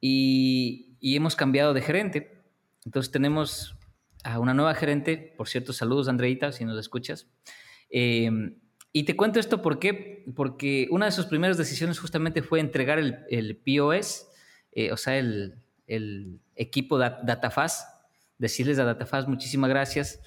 [0.00, 2.40] y, hemos cambiado de gerente.
[2.84, 3.74] Entonces tenemos
[4.22, 7.26] a una nueva gerente, por cierto, saludos Andreita, si nos escuchas.
[8.92, 10.24] Y te cuento esto ¿por qué?
[10.34, 14.26] porque una de sus primeras decisiones justamente fue entregar el, POS
[14.92, 15.54] o sea, el,
[15.86, 17.88] el equipo de DataFast,
[18.38, 20.20] decirles a DataFast muchísimas gracias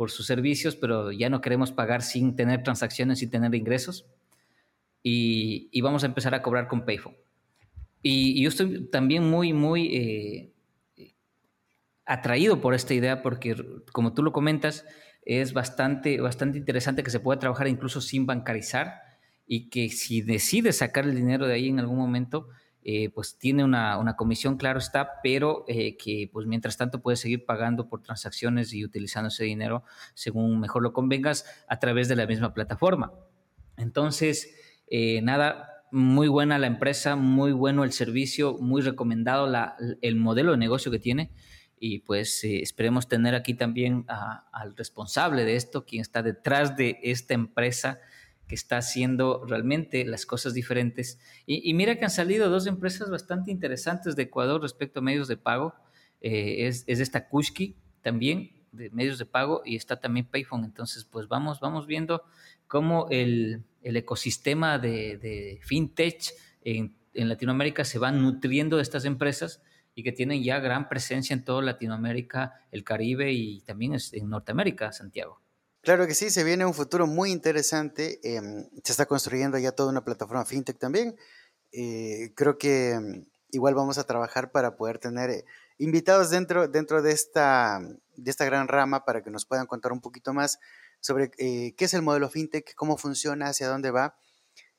[0.00, 4.06] por sus servicios, pero ya no queremos pagar sin tener transacciones, sin tener ingresos.
[5.02, 7.18] Y, vamos a empezar a cobrar con Payphone.
[8.00, 10.52] Y, yo estoy también muy, muy eh,
[12.06, 13.54] atraído por esta idea porque,
[13.92, 14.86] como tú lo comentas,
[15.22, 19.02] es bastante, bastante interesante que se pueda trabajar incluso sin bancarizar
[19.46, 22.48] y que si decides sacar el dinero de ahí en algún momento,
[22.82, 27.44] eh, pues tiene una, comisión, claro está, pero eh, que pues mientras tanto puedes seguir
[27.44, 32.26] pagando por transacciones y utilizando ese dinero según mejor lo convengas a través de la
[32.26, 33.12] misma plataforma.
[33.76, 34.54] Entonces,
[34.86, 39.52] eh, nada, muy buena la empresa, muy bueno el servicio, muy recomendado
[40.00, 41.32] el modelo de negocio que tiene
[41.82, 44.04] y pues esperemos tener aquí también
[44.52, 48.00] al responsable de esto, quien está detrás de esta empresa
[48.46, 51.18] que está haciendo realmente las cosas diferentes.
[51.46, 55.38] Y, mira que han salido dos empresas bastante interesantes de Ecuador respecto a medios de
[55.38, 55.72] pago.
[56.20, 60.64] Eh, es, es, esta Kushki también, de medios de pago, y está también Payphone.
[60.64, 62.24] Entonces, pues vamos, vamos viendo
[62.66, 69.06] cómo el, el ecosistema de, de fintech en, en, Latinoamérica se va nutriendo de estas
[69.06, 69.62] empresas
[70.00, 74.92] y que tienen ya gran presencia en toda Latinoamérica, el Caribe y también en Norteamérica,
[74.92, 75.42] Santiago.
[75.82, 78.18] Claro que sí, se viene un futuro muy interesante.
[78.22, 81.16] Em, se está construyendo ya toda una plataforma fintech también.
[81.72, 85.44] Eh, creo que em, igual vamos a trabajar para poder tener eh,
[85.76, 87.80] invitados dentro, dentro de, esta,
[88.16, 90.58] de esta gran rama para que nos puedan contar un poquito más
[91.00, 94.16] sobre eh, qué es el modelo fintech, cómo funciona, hacia dónde va.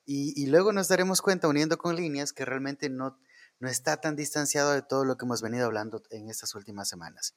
[0.03, 3.19] Y, y, luego nos daremos cuenta, uniendo con líneas, que realmente no,
[3.61, 7.35] no está tan distanciado de todo lo que hemos venido hablando en estas últimas semanas.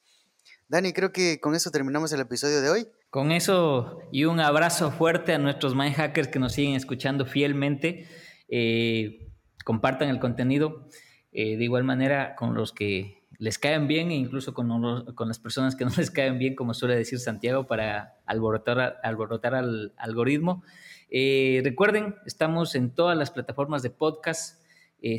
[0.67, 2.87] Dani, creo que con eso terminamos el episodio de hoy.
[3.11, 8.07] Con eso y un abrazo fuerte a nuestros mind hackers que nos siguen escuchando fielmente.
[8.49, 9.31] Eh,
[9.63, 10.89] compartan el contenido
[11.31, 15.37] eh, de igual manera con los que les caen bien e incluso con, con, las
[15.37, 20.63] personas que no les caen bien, como suele decir Santiago, para alborotar, alborotar al algoritmo.
[21.09, 24.64] Eh, recuerden, estamos en todas las plataformas de podcast.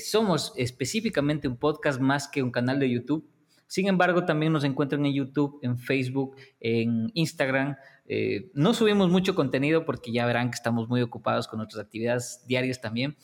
[0.00, 3.28] Somos específicamente un podcast más que un canal de YouTube.
[3.66, 7.76] Sin embargo, también nos encuentran en YouTube, en Facebook, en Instagram.
[8.06, 12.44] Eh, no subimos mucho contenido porque ya verán que estamos muy ocupados con nuestras actividades
[12.46, 13.16] diarias también,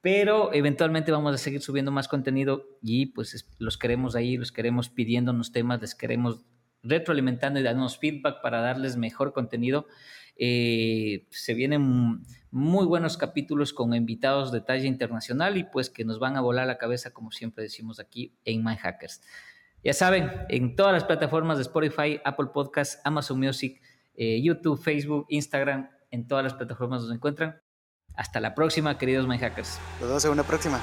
[0.00, 4.88] pero eventualmente vamos a seguir subiendo más contenido y pues los queremos ahí, los queremos
[4.88, 6.44] pidiéndonos temas, les queremos
[6.82, 9.86] retroalimentando y dándonos feedback para darles mejor contenido.
[10.42, 16.18] Eh, se vienen muy buenos capítulos con invitados de talla internacional y pues que nos
[16.18, 19.20] van a volar la cabeza como siempre decimos aquí en My Hackers.
[19.84, 23.82] Ya saben, en todas las plataformas de Spotify, Apple Podcasts, Amazon Music,
[24.14, 27.60] eh, YouTube, Facebook, Instagram, en todas las plataformas nos encuentran.
[28.14, 29.78] Hasta la próxima, queridos My Hackers.
[30.00, 30.80] Nos vemos en una próxima.